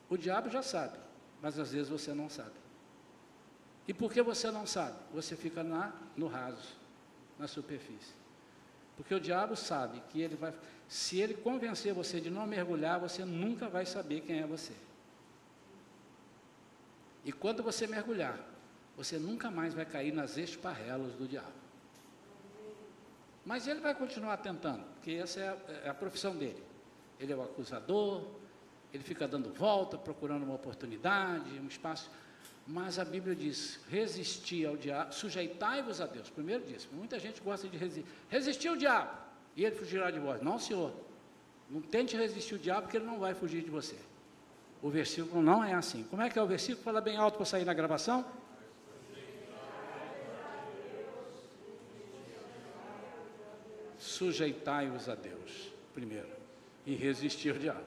O 0.09 0.17
diabo 0.17 0.51
já 0.51 0.63
sabe, 0.63 0.99
mas 1.41 1.59
às 1.59 1.73
vezes 1.73 1.89
você 1.89 2.13
não 2.13 2.29
sabe. 2.29 2.55
E 3.87 3.95
por 3.95 4.13
que 4.13 4.21
você 4.21 4.51
não 4.51 4.67
sabe? 4.67 4.97
Você 5.15 5.37
fica 5.37 5.63
na, 5.63 5.93
no 6.17 6.27
raso, 6.27 6.75
na 7.39 7.47
superfície. 7.47 8.15
Porque 8.97 9.15
o 9.15 9.21
diabo 9.21 9.55
sabe 9.55 10.03
que 10.11 10.21
ele 10.21 10.35
vai, 10.35 10.53
se 10.89 11.21
ele 11.21 11.35
convencer 11.35 11.95
você 11.95 12.21
de 12.21 12.31
não 12.31 12.47
mergulhar, 12.47 12.99
você 12.99 13.25
nunca 13.25 13.69
vai 13.69 13.87
saber 13.87 14.23
quem 14.23 14.41
é 14.41 14.47
você. 14.47 14.73
E 17.27 17.33
quando 17.33 17.61
você 17.61 17.89
mergulhar, 17.89 18.39
você 18.97 19.19
nunca 19.19 19.51
mais 19.51 19.75
vai 19.75 19.85
cair 19.85 20.13
nas 20.13 20.37
esparrelas 20.37 21.13
do 21.15 21.27
diabo. 21.27 21.53
Mas 23.45 23.67
ele 23.67 23.81
vai 23.81 23.97
continuar 23.97 24.37
tentando, 24.37 24.85
porque 24.95 25.11
essa 25.11 25.41
é 25.41 25.49
a, 25.49 25.57
é 25.87 25.89
a 25.89 25.95
profissão 25.95 26.37
dele. 26.37 26.63
Ele 27.19 27.33
é 27.33 27.37
o 27.37 27.43
acusador, 27.43 28.25
ele 28.95 29.03
fica 29.03 29.27
dando 29.27 29.53
volta, 29.53 29.99
procurando 29.99 30.45
uma 30.45 30.55
oportunidade, 30.55 31.51
um 31.59 31.67
espaço. 31.67 32.09
Mas 32.65 32.97
a 32.97 33.05
Bíblia 33.05 33.35
diz: 33.35 33.81
resistir 33.89 34.65
ao 34.65 34.77
diabo, 34.77 35.13
sujeitai-vos 35.13 36.01
a 36.01 36.07
Deus. 36.07 36.31
Primeiro 36.31 36.65
diz, 36.65 36.89
muita 36.93 37.19
gente 37.19 37.41
gosta 37.41 37.67
de 37.67 37.77
resistir. 37.77 38.09
Resistir 38.29 38.69
ao 38.69 38.77
diabo, 38.77 39.11
e 39.57 39.65
ele 39.65 39.75
fugirá 39.75 40.13
de 40.13 40.21
vós. 40.21 40.41
Não, 40.41 40.61
senhor. 40.61 40.93
Não 41.69 41.81
tente 41.81 42.17
resistir 42.17 42.55
ao 42.55 42.61
diabo, 42.61 42.83
porque 42.83 42.99
ele 42.99 43.07
não 43.07 43.19
vai 43.19 43.35
fugir 43.35 43.65
de 43.65 43.71
você. 43.71 43.97
O 44.87 44.89
versículo 44.89 45.43
não 45.43 45.65
é 45.65 45.75
assim. 45.75 46.05
Como 46.05 46.23
é 46.23 46.31
que 46.31 46.39
é 46.39 46.43
o 46.43 46.47
versículo? 46.47 46.85
Fala 46.85 47.01
bem 47.01 47.17
alto 47.17 47.35
para 47.35 47.45
sair 47.45 47.65
na 47.65 47.75
gravação. 47.75 48.25
Sujeitai-vos 53.99 55.09
a 55.09 55.17
Deus, 55.17 55.73
primeiro, 55.93 56.29
e 56.87 56.95
resistir 56.95 57.51
ao 57.51 57.59
diabo. 57.59 57.85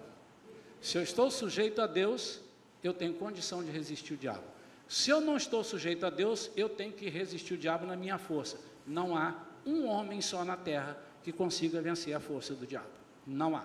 Se 0.82 0.98
eu 0.98 1.02
estou 1.02 1.32
sujeito 1.32 1.82
a 1.82 1.88
Deus, 1.88 2.42
eu 2.84 2.94
tenho 2.94 3.14
condição 3.14 3.64
de 3.64 3.72
resistir 3.72 4.16
o 4.16 4.18
diabo. 4.18 4.44
Se 4.86 5.10
eu 5.10 5.22
não 5.22 5.38
estou 5.38 5.64
sujeito 5.64 6.06
a 6.06 6.10
Deus, 6.10 6.52
eu 6.54 6.68
tenho 6.68 6.92
que 6.92 7.08
resistir 7.08 7.54
o 7.54 7.58
diabo 7.58 7.86
na 7.86 7.96
minha 7.96 8.18
força. 8.18 8.60
Não 8.86 9.16
há 9.16 9.36
um 9.66 9.88
homem 9.88 10.20
só 10.20 10.44
na 10.44 10.58
terra 10.58 11.02
que 11.24 11.32
consiga 11.32 11.82
vencer 11.82 12.14
a 12.14 12.20
força 12.20 12.54
do 12.54 12.68
diabo. 12.68 12.90
Não 13.26 13.56
há. 13.56 13.64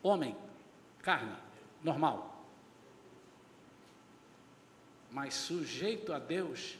Homem, 0.00 0.36
carne, 1.00 1.34
normal. 1.82 2.31
Mas 5.12 5.34
sujeito 5.34 6.12
a 6.12 6.18
Deus, 6.18 6.78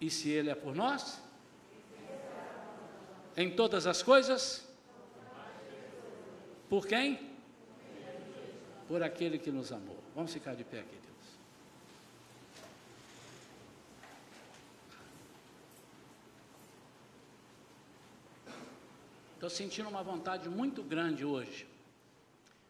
e 0.00 0.10
se 0.10 0.30
Ele 0.30 0.48
é 0.48 0.54
por 0.54 0.74
nós? 0.74 1.22
Em 3.36 3.54
todas 3.54 3.86
as 3.86 4.02
coisas? 4.02 4.66
Por 6.68 6.86
quem? 6.86 7.30
Por 8.88 9.02
aquele 9.02 9.38
que 9.38 9.50
nos 9.50 9.70
amou. 9.70 9.98
Vamos 10.14 10.32
ficar 10.32 10.54
de 10.54 10.64
pé 10.64 10.80
aqui, 10.80 10.96
Deus. 10.96 11.08
Estou 19.34 19.50
sentindo 19.50 19.90
uma 19.90 20.02
vontade 20.02 20.48
muito 20.48 20.82
grande 20.82 21.24
hoje 21.24 21.68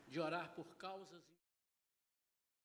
de 0.09 0.19
orar 0.19 0.51
por 0.57 0.67
causas. 0.77 1.28